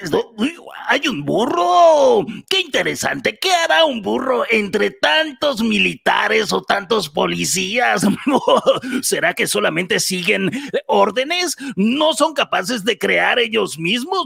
hay 0.86 1.08
un 1.08 1.24
burro. 1.24 2.24
Qué 2.48 2.60
interesante. 2.60 3.38
¿Qué 3.38 3.52
hará 3.52 3.84
un 3.84 4.00
burro 4.02 4.44
entre 4.50 4.90
tantos 4.92 5.62
militares 5.62 6.52
o 6.52 6.62
tantos 6.62 7.08
policías? 7.08 8.02
¿Será 9.02 9.34
que 9.34 9.46
solamente 9.46 10.00
siguen 10.00 10.50
órdenes? 10.86 11.56
¿No 11.76 12.14
son 12.14 12.34
capaces 12.34 12.84
de 12.84 12.98
crear 12.98 13.38
ellos 13.38 13.78
mismos? 13.78 14.24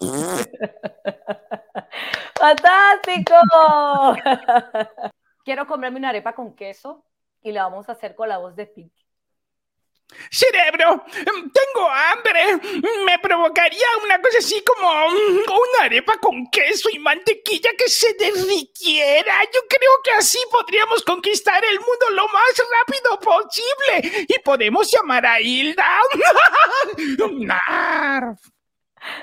¡Fantástico! 2.38 3.34
Quiero 5.48 5.66
comerme 5.66 5.98
una 5.98 6.10
arepa 6.10 6.34
con 6.34 6.54
queso 6.54 7.06
y 7.42 7.52
la 7.52 7.62
vamos 7.62 7.88
a 7.88 7.92
hacer 7.92 8.14
con 8.14 8.28
la 8.28 8.36
voz 8.36 8.54
de 8.54 8.66
Pinky. 8.66 9.02
Cerebro, 10.30 11.06
tengo 11.14 11.88
hambre. 11.88 12.82
Me 13.06 13.18
provocaría 13.18 13.86
una 14.04 14.20
cosa 14.20 14.36
así 14.40 14.62
como 14.62 15.06
una 15.06 15.84
arepa 15.84 16.18
con 16.18 16.50
queso 16.50 16.90
y 16.92 16.98
mantequilla 16.98 17.70
que 17.78 17.88
se 17.88 18.12
derritiera. 18.12 19.42
Yo 19.44 19.60
creo 19.70 19.90
que 20.04 20.10
así 20.10 20.38
podríamos 20.50 21.02
conquistar 21.02 21.64
el 21.64 21.80
mundo 21.80 22.10
lo 22.10 22.28
más 22.28 22.62
rápido 22.80 23.18
posible. 23.18 24.26
Y 24.28 24.38
podemos 24.40 24.92
llamar 24.92 25.24
a 25.24 25.40
Hilda. 25.40 25.98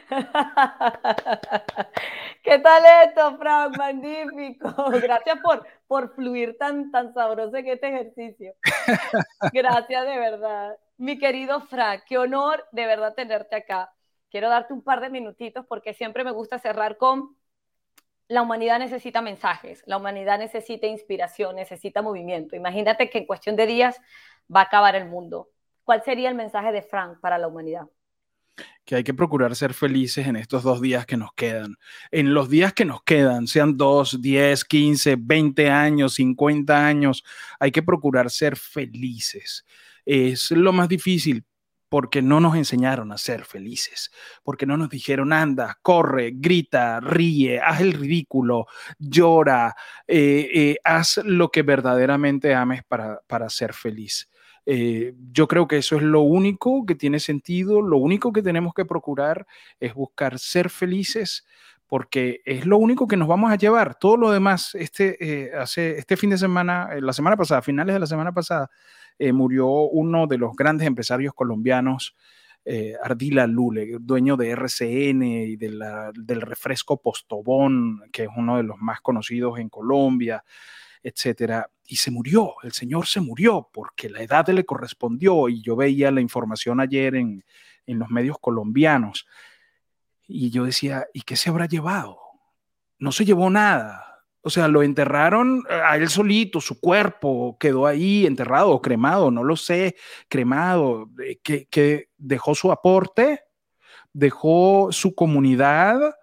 ¿Qué 2.44 2.60
tal 2.60 2.84
esto, 3.04 3.38
Frank? 3.38 3.78
Magnífico. 3.78 4.74
Gracias 5.02 5.40
por, 5.44 5.66
por 5.88 6.14
fluir 6.16 6.58
tan, 6.58 6.92
tan 6.92 7.14
sabroso 7.14 7.56
en 7.58 7.68
este 7.68 7.88
ejercicio. 7.88 8.54
Gracias 9.54 10.06
de 10.06 10.18
verdad. 10.18 10.78
Mi 10.98 11.18
querido 11.20 11.62
Frank, 11.62 12.04
qué 12.08 12.18
honor 12.18 12.66
de 12.72 12.86
verdad 12.86 13.14
tenerte 13.14 13.56
acá. 13.56 13.94
Quiero 14.30 14.50
darte 14.50 14.74
un 14.74 14.84
par 14.84 15.02
de 15.02 15.10
minutitos 15.10 15.66
porque 15.68 15.94
siempre 15.94 16.24
me 16.24 16.32
gusta 16.32 16.60
cerrar 16.60 16.98
con 16.98 17.36
la 18.28 18.42
humanidad 18.42 18.80
necesita 18.80 19.22
mensajes, 19.22 19.84
la 19.86 19.98
humanidad 19.98 20.40
necesita 20.40 20.88
inspiración, 20.88 21.56
necesita 21.56 22.02
movimiento. 22.02 22.56
Imagínate 22.56 23.10
que 23.10 23.20
en 23.20 23.28
cuestión 23.28 23.56
de 23.56 23.68
días 23.68 24.02
va 24.54 24.62
a 24.62 24.64
acabar 24.64 24.96
el 24.96 25.06
mundo. 25.06 25.50
¿Cuál 25.84 26.04
sería 26.04 26.30
el 26.30 26.36
mensaje 26.36 26.72
de 26.72 26.82
Frank 26.82 27.20
para 27.20 27.38
la 27.38 27.48
humanidad? 27.48 27.86
Que 28.86 28.96
hay 28.96 29.04
que 29.04 29.14
procurar 29.14 29.56
ser 29.56 29.74
felices 29.74 30.28
en 30.28 30.36
estos 30.36 30.64
dos 30.64 30.82
días 30.82 31.06
que 31.06 31.18
nos 31.18 31.34
quedan. 31.34 31.78
En 32.12 32.34
los 32.34 32.50
días 32.50 32.74
que 32.74 32.86
nos 32.86 33.04
quedan, 33.04 33.48
sean 33.48 33.78
dos, 33.78 34.22
diez, 34.22 34.64
quince, 34.64 35.18
veinte 35.20 35.70
años, 35.70 36.14
cincuenta 36.14 36.86
años, 36.86 37.24
hay 37.60 37.72
que 37.72 37.84
procurar 37.84 38.30
ser 38.30 38.56
felices. 38.56 39.66
Es 40.06 40.52
lo 40.52 40.72
más 40.72 40.88
difícil 40.88 41.44
porque 41.90 42.22
no 42.22 42.40
nos 42.40 42.56
enseñaron 42.56 43.12
a 43.12 43.18
ser 43.18 43.46
felices, 43.46 44.12
porque 44.44 44.66
no 44.66 44.76
nos 44.76 44.90
dijeron, 44.90 45.32
anda, 45.34 45.80
corre, 45.82 46.32
grita, 46.36 47.00
ríe, 47.00 47.60
haz 47.60 47.82
el 47.82 47.94
ridículo, 47.94 48.68
llora, 49.00 49.76
eh, 50.08 50.50
eh, 50.54 50.78
haz 50.84 51.22
lo 51.24 51.50
que 51.50 51.62
verdaderamente 51.62 52.54
ames 52.54 52.84
para, 52.84 53.22
para 53.28 53.50
ser 53.50 53.74
feliz. 53.74 54.30
Eh, 54.66 55.14
yo 55.32 55.48
creo 55.48 55.68
que 55.68 55.78
eso 55.78 55.96
es 55.96 56.02
lo 56.02 56.22
único 56.22 56.86
que 56.86 56.96
tiene 56.96 57.20
sentido, 57.20 57.82
lo 57.82 57.98
único 57.98 58.34
que 58.34 58.42
tenemos 58.42 58.74
que 58.74 58.86
procurar 58.86 59.46
es 59.80 59.94
buscar 59.94 60.40
ser 60.40 60.70
felices 60.70 61.46
porque 61.88 62.42
es 62.46 62.66
lo 62.66 62.80
único 62.80 63.08
que 63.08 63.16
nos 63.16 63.28
vamos 63.28 63.52
a 63.52 63.58
llevar. 63.58 63.96
Todo 64.00 64.18
lo 64.18 64.32
demás, 64.32 64.74
este, 64.74 65.18
eh, 65.24 65.52
hace, 65.56 66.00
este 66.00 66.18
fin 66.18 66.32
de 66.32 66.38
semana, 66.40 66.90
eh, 66.94 67.02
la 67.02 67.14
semana 67.14 67.38
pasada, 67.38 67.62
finales 67.62 67.94
de 67.94 68.00
la 68.00 68.08
semana 68.08 68.32
pasada, 68.32 68.70
murió 69.32 69.68
uno 69.68 70.28
de 70.28 70.38
los 70.38 70.54
grandes 70.58 70.86
empresarios 70.86 71.34
colombianos, 71.34 72.18
Ardila 73.02 73.48
Lule, 73.48 73.96
dueño 74.02 74.36
de 74.36 74.50
RCN 74.50 75.24
y 75.24 75.56
del 75.56 76.42
refresco 76.42 77.02
Postobón, 77.02 78.02
que 78.12 78.24
es 78.24 78.30
uno 78.36 78.58
de 78.58 78.64
los 78.64 78.78
más 78.80 79.00
conocidos 79.00 79.58
en 79.58 79.70
Colombia 79.70 80.44
etcétera. 81.06 81.70
Y 81.86 81.98
se 81.98 82.10
murió, 82.10 82.56
el 82.64 82.72
señor 82.72 83.06
se 83.06 83.22
murió 83.22 83.70
porque 83.72 84.10
la 84.10 84.24
edad 84.24 84.50
le 84.50 84.66
correspondió 84.66 85.48
y 85.50 85.62
yo 85.62 85.76
veía 85.76 86.10
la 86.10 86.20
información 86.20 86.80
ayer 86.80 87.14
en, 87.16 87.44
los 87.86 88.10
medios 88.10 88.38
colombianos 88.42 89.28
y 90.28 90.50
yo 90.50 90.66
decía, 90.66 91.06
¿y 91.14 91.22
qué 91.22 91.36
se 91.36 91.52
habrá 91.52 91.68
llevado? 91.68 92.18
No 92.98 93.12
se 93.12 93.24
llevó 93.24 93.52
nada. 93.52 94.24
O 94.42 94.50
sea, 94.50 94.68
lo 94.68 94.82
enterraron 94.82 95.64
a 95.70 95.96
él 95.96 96.10
solito, 96.10 96.60
su 96.60 96.80
cuerpo 96.80 97.58
quedó 97.60 97.86
ahí 97.86 98.26
enterrado 98.26 98.82
cremado, 98.82 99.30
no 99.30 99.44
lo 99.44 99.56
sé, 99.56 99.96
cremado, 100.28 101.12
eh, 101.24 101.38
que, 101.44 101.68
que 101.68 102.10
dejó 102.18 102.56
su 102.56 102.72
aporte, 102.72 103.44
dejó 104.12 104.90
su 104.92 105.14
comunidad, 105.14 106.16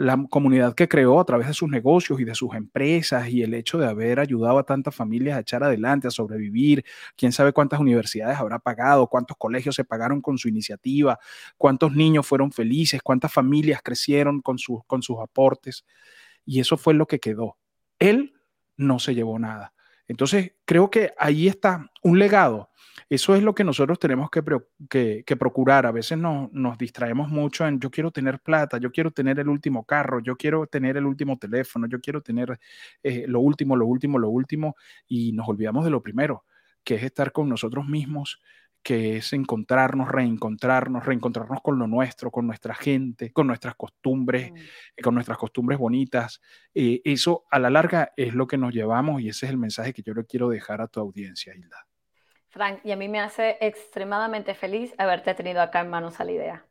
la 0.00 0.18
comunidad 0.30 0.74
que 0.74 0.88
creó 0.88 1.20
a 1.20 1.26
través 1.26 1.46
de 1.46 1.52
sus 1.52 1.68
negocios 1.68 2.18
y 2.20 2.24
de 2.24 2.34
sus 2.34 2.54
empresas 2.54 3.28
y 3.28 3.42
el 3.42 3.52
hecho 3.52 3.76
de 3.76 3.86
haber 3.86 4.18
ayudado 4.18 4.58
a 4.58 4.62
tantas 4.62 4.94
familias 4.94 5.36
a 5.36 5.40
echar 5.40 5.62
adelante, 5.62 6.08
a 6.08 6.10
sobrevivir, 6.10 6.82
quién 7.18 7.32
sabe 7.32 7.52
cuántas 7.52 7.80
universidades 7.80 8.38
habrá 8.38 8.58
pagado, 8.58 9.08
cuántos 9.08 9.36
colegios 9.36 9.74
se 9.74 9.84
pagaron 9.84 10.22
con 10.22 10.38
su 10.38 10.48
iniciativa, 10.48 11.18
cuántos 11.58 11.94
niños 11.94 12.26
fueron 12.26 12.50
felices, 12.50 13.02
cuántas 13.02 13.30
familias 13.30 13.82
crecieron 13.84 14.40
con, 14.40 14.56
con 14.86 15.02
sus 15.02 15.18
aportes. 15.20 15.84
Y 16.46 16.60
eso 16.60 16.78
fue 16.78 16.94
lo 16.94 17.06
que 17.06 17.20
quedó. 17.20 17.58
Él 17.98 18.32
no 18.78 19.00
se 19.00 19.14
llevó 19.14 19.38
nada. 19.38 19.74
Entonces, 20.10 20.52
creo 20.64 20.90
que 20.90 21.12
ahí 21.16 21.46
está 21.46 21.90
un 22.02 22.18
legado 22.18 22.70
eso 23.10 23.34
es 23.34 23.42
lo 23.42 23.56
que 23.56 23.64
nosotros 23.64 23.98
tenemos 23.98 24.30
que, 24.30 25.36
procurar. 25.36 25.84
A 25.84 25.90
veces 25.90 26.16
nos 26.16 26.78
distraemos 26.78 27.28
mucho 27.28 27.66
en 27.66 27.80
yo 27.80 27.90
quiero 27.90 28.12
tener 28.12 28.38
plata, 28.38 28.78
yo 28.78 28.92
quiero 28.92 29.10
tener 29.10 29.40
el 29.40 29.48
último 29.48 29.84
carro, 29.84 30.20
yo 30.20 30.36
quiero 30.36 30.68
tener 30.68 30.96
el 30.96 31.06
último 31.06 31.36
teléfono, 31.36 31.88
yo 31.88 32.00
quiero 32.00 32.22
tener 32.22 32.60
eh, 33.02 33.24
lo 33.26 33.40
último, 33.40 33.74
lo 33.74 33.86
último, 33.86 34.16
lo 34.16 34.28
último, 34.30 34.76
y 35.08 35.32
nos 35.32 35.48
olvidamos 35.48 35.84
de 35.84 35.90
lo 35.90 36.00
primero, 36.00 36.44
que 36.84 36.94
es 36.94 37.02
estar 37.02 37.32
con 37.32 37.48
nosotros 37.48 37.84
mismos, 37.88 38.40
que 38.82 39.18
es 39.18 39.32
encontrarnos, 39.32 40.08
reencontrarnos, 40.08 41.04
reencontrarnos 41.04 41.60
con 41.60 41.78
lo 41.78 41.86
nuestro, 41.86 42.30
con 42.30 42.46
nuestra 42.46 42.74
gente, 42.74 43.32
con 43.32 43.46
nuestras 43.46 43.74
costumbres, 43.74 44.52
mm. 44.52 45.02
con 45.02 45.14
nuestras 45.14 45.38
costumbres 45.38 45.78
bonitas. 45.78 46.40
Eh, 46.74 47.02
eso 47.04 47.44
a 47.50 47.58
la 47.58 47.70
larga 47.70 48.12
es 48.16 48.34
lo 48.34 48.46
que 48.46 48.56
nos 48.56 48.72
llevamos 48.72 49.20
y 49.20 49.28
ese 49.28 49.46
es 49.46 49.52
el 49.52 49.58
mensaje 49.58 49.92
que 49.92 50.02
yo 50.02 50.14
le 50.14 50.24
quiero 50.24 50.48
dejar 50.48 50.80
a 50.80 50.88
tu 50.88 51.00
audiencia, 51.00 51.54
Hilda. 51.54 51.86
Frank, 52.48 52.80
y 52.82 52.90
a 52.90 52.96
mí 52.96 53.08
me 53.08 53.20
hace 53.20 53.58
extremadamente 53.60 54.54
feliz 54.54 54.92
haberte 54.98 55.34
tenido 55.34 55.60
acá 55.60 55.80
en 55.80 55.90
Manos 55.90 56.18
a 56.18 56.24
la 56.24 56.32
Idea. 56.32 56.66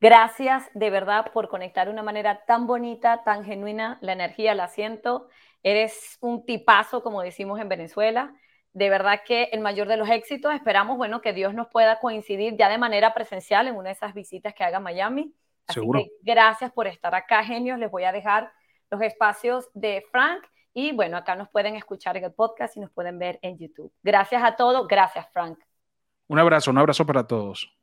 Gracias 0.00 0.70
de 0.74 0.90
verdad 0.90 1.32
por 1.32 1.48
conectar 1.48 1.88
de 1.88 1.92
una 1.92 2.04
manera 2.04 2.44
tan 2.46 2.68
bonita, 2.68 3.24
tan 3.24 3.44
genuina. 3.44 3.98
La 4.00 4.12
energía 4.12 4.54
la 4.54 4.68
siento. 4.68 5.28
Eres 5.64 6.18
un 6.20 6.46
tipazo, 6.46 7.02
como 7.02 7.20
decimos 7.20 7.58
en 7.58 7.68
Venezuela. 7.68 8.32
De 8.72 8.90
verdad 8.90 9.20
que 9.26 9.44
el 9.52 9.60
mayor 9.60 9.88
de 9.88 9.96
los 9.96 10.08
éxitos. 10.08 10.54
Esperamos, 10.54 10.96
bueno, 10.96 11.20
que 11.20 11.32
Dios 11.32 11.54
nos 11.54 11.68
pueda 11.68 11.98
coincidir 12.00 12.56
ya 12.56 12.68
de 12.68 12.78
manera 12.78 13.14
presencial 13.14 13.66
en 13.66 13.76
una 13.76 13.88
de 13.88 13.94
esas 13.94 14.14
visitas 14.14 14.54
que 14.54 14.64
haga 14.64 14.78
a 14.78 14.80
Miami. 14.80 15.34
Seguro. 15.68 16.02
gracias 16.22 16.72
por 16.72 16.86
estar 16.86 17.14
acá, 17.14 17.44
genios. 17.44 17.78
Les 17.78 17.90
voy 17.90 18.04
a 18.04 18.12
dejar 18.12 18.50
los 18.90 19.02
espacios 19.02 19.68
de 19.74 20.02
Frank 20.10 20.44
y 20.72 20.92
bueno, 20.92 21.16
acá 21.16 21.34
nos 21.34 21.48
pueden 21.48 21.74
escuchar 21.74 22.16
en 22.16 22.24
el 22.24 22.32
podcast 22.32 22.76
y 22.76 22.80
nos 22.80 22.90
pueden 22.92 23.18
ver 23.18 23.38
en 23.42 23.58
YouTube. 23.58 23.92
Gracias 24.02 24.42
a 24.44 24.56
todos. 24.56 24.86
Gracias, 24.86 25.26
Frank. 25.32 25.58
Un 26.28 26.38
abrazo, 26.38 26.70
un 26.70 26.78
abrazo 26.78 27.04
para 27.04 27.26
todos. 27.26 27.74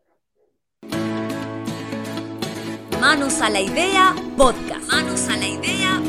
Manos 3.02 3.42
a 3.42 3.50
la 3.50 3.60
idea, 3.60 4.16
podcast. 4.38 4.92
Manos 4.92 5.28
a 5.30 5.38
la 5.38 5.48
idea, 5.48 6.02